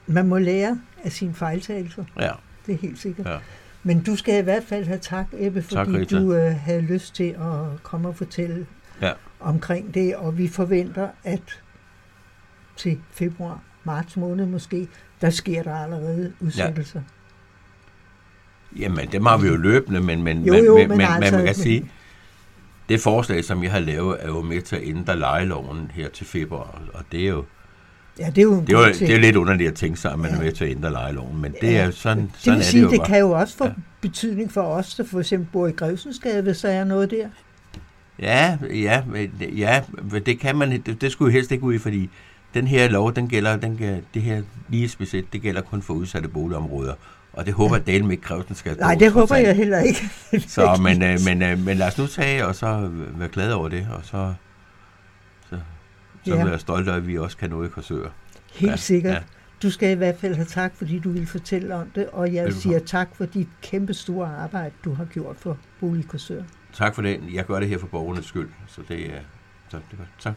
man 0.07 0.27
må 0.27 0.38
lære 0.38 0.79
af 1.03 1.12
sine 1.12 1.34
fejltagelser. 1.34 2.03
Ja. 2.19 2.31
Det 2.65 2.73
er 2.73 2.77
helt 2.77 2.99
sikkert. 2.99 3.25
Ja. 3.25 3.38
Men 3.84 4.03
du 4.03 4.15
skal 4.15 4.39
i 4.39 4.43
hvert 4.43 4.63
fald 4.63 4.86
have 4.86 4.99
tak, 4.99 5.25
Ebbe, 5.34 5.62
fordi 5.62 6.05
tak, 6.05 6.10
du 6.10 6.34
øh, 6.34 6.55
havde 6.55 6.81
lyst 6.81 7.15
til 7.15 7.29
at 7.29 7.84
komme 7.84 8.07
og 8.07 8.15
fortælle 8.15 8.65
ja. 9.01 9.12
omkring 9.39 9.93
det, 9.93 10.15
og 10.15 10.38
vi 10.38 10.47
forventer, 10.47 11.07
at 11.23 11.61
til 12.77 12.97
februar, 13.12 13.60
marts 13.84 14.17
måned 14.17 14.45
måske, 14.45 14.88
der 15.21 15.29
sker 15.29 15.63
der 15.63 15.75
allerede 15.75 16.34
udsættelser. 16.39 17.01
Ja. 18.77 18.81
Jamen, 18.81 19.07
det 19.12 19.23
har 19.23 19.38
vi 19.38 19.47
jo 19.47 19.55
løbende, 19.55 20.01
men, 20.01 20.23
men, 20.23 20.45
Jo, 20.45 20.53
jo, 20.55 20.77
men, 20.77 20.88
men 20.88 20.97
men, 20.97 21.07
altså- 21.07 21.36
man 21.38 21.45
kan 21.45 21.55
sige, 21.55 21.91
det 22.89 22.99
forslag, 23.01 23.43
som 23.45 23.63
jeg 23.63 23.71
har 23.71 23.79
lavet, 23.79 24.17
er 24.19 24.27
jo 24.27 24.41
med 24.41 24.62
til 24.62 24.75
at 24.75 24.81
ændre 24.86 25.19
lejeloven 25.19 25.91
her 25.93 26.10
til 26.10 26.25
februar, 26.25 26.81
og 26.93 27.03
det 27.12 27.23
er 27.23 27.27
jo, 27.29 27.45
Ja, 28.19 28.27
det 28.29 28.38
er 28.38 28.41
jo 28.41 28.62
det 28.62 28.69
er 28.75 28.79
jo 28.79 28.93
det 28.93 29.15
er 29.15 29.19
lidt 29.19 29.36
underligt 29.36 29.67
at 29.69 29.75
tænke 29.75 29.99
sig, 29.99 30.12
at 30.13 30.19
man 30.19 30.31
Ja. 30.31 30.38
er 30.38 30.41
med 30.41 30.51
til 30.51 30.65
at 30.65 30.71
ændre 30.71 30.91
lejeloven, 30.91 31.41
men 31.41 31.55
det 31.62 31.77
er 31.77 31.86
jo 31.86 31.91
sådan, 31.91 32.23
det 32.23 32.29
sådan 32.38 32.53
vil 32.53 32.62
er 32.62 32.65
sige, 32.65 32.81
det 32.81 32.86
jo 32.88 32.91
det 32.91 33.05
kan 33.07 33.19
jo 33.19 33.31
også 33.31 33.57
få 33.57 33.65
Ja. 33.65 33.71
betydning 34.01 34.51
for 34.51 34.62
os, 34.62 34.95
der 34.95 35.03
for 35.03 35.19
eksempel 35.19 35.47
bor 35.51 35.67
i 35.67 35.71
Grevsensgade, 35.71 36.41
hvis 36.41 36.57
der 36.60 36.69
er 36.69 36.84
noget 36.84 37.12
der. 37.12 37.27
Ja, 38.19 38.57
ja, 38.73 39.03
ja, 39.55 39.81
det 40.25 40.39
kan 40.39 40.55
man, 40.55 40.71
det, 40.71 41.01
det 41.01 41.12
skulle 41.12 41.31
jo 41.31 41.34
helst 41.34 41.51
ikke 41.51 41.63
ud 41.63 41.73
i, 41.73 41.77
fordi 41.77 42.10
den 42.53 42.67
her 42.67 42.89
lov, 42.89 43.13
den 43.15 43.27
gælder, 43.29 43.55
den, 43.57 43.77
kan- 43.77 44.03
det 44.13 44.21
her 44.21 44.41
lige 44.69 44.89
specielt, 44.89 45.33
det 45.33 45.41
gælder 45.41 45.61
kun 45.61 45.81
for 45.81 45.93
udsatte 45.93 46.29
boligområder, 46.29 46.93
og 47.33 47.45
det 47.45 47.53
håber 47.53 47.75
jeg 47.75 47.87
delen 47.87 48.11
ikke 48.11 48.23
kræve, 48.23 48.43
den 48.47 48.55
skal 48.55 48.77
Nej, 48.77 48.95
det 48.95 49.11
håber 49.11 49.35
jeg 49.35 49.55
heller 49.55 49.79
ikke. 49.79 50.09
Så, 50.47 50.79
men, 50.83 51.03
øh, 51.03 51.17
men, 51.25 51.41
øh, 51.41 51.59
men 51.65 51.77
lad 51.77 51.87
os 51.87 51.97
nu 51.97 52.07
tage 52.07 52.45
og 52.45 52.55
så 52.55 52.89
være 52.93 53.29
glade 53.29 53.55
over 53.55 53.67
det, 53.69 53.87
og 53.91 54.01
så, 54.05 54.33
så, 55.49 55.55
så 56.25 56.31
Ja. 56.31 56.35
ja. 56.37 56.45
være 56.45 56.59
stolte 56.59 56.91
af, 56.91 56.95
at 56.95 57.07
vi 57.07 57.17
også 57.17 57.37
kan 57.37 57.49
nå 57.49 57.63
i 57.63 57.67
Korsør. 57.67 58.09
Helt 58.53 58.71
Ja, 58.71 58.75
sikkert. 58.77 59.13
ja. 59.13 59.19
Du 59.63 59.69
skal 59.71 59.89
i 59.91 59.93
hvert 59.93 60.15
fald 60.19 60.35
have 60.35 60.45
tak, 60.45 60.71
fordi 60.75 60.99
du 60.99 61.11
ville 61.11 61.27
fortælle 61.27 61.75
om 61.75 61.87
det, 61.95 62.07
og 62.11 62.33
jeg 62.33 62.43
Velbekomme. 62.43 62.61
siger 62.61 62.79
tak 62.79 63.07
for 63.15 63.25
dit 63.25 63.47
kæmpe 63.61 63.93
store 63.93 64.27
arbejde, 64.27 64.71
du 64.85 64.93
har 64.93 65.05
gjort 65.05 65.35
for 65.39 65.57
Boligkursør. 65.79 66.43
Tak 66.73 66.95
for 66.95 67.01
det. 67.01 67.19
Jeg 67.33 67.45
gør 67.45 67.59
det 67.59 67.69
her 67.69 67.77
for 67.77 67.87
borgernes 67.87 68.25
skyld, 68.25 68.49
så 68.67 68.81
det 68.89 69.05
er, 69.05 69.19
så 69.69 69.77
det 69.91 69.99
var, 69.99 70.05
tak. 70.19 70.33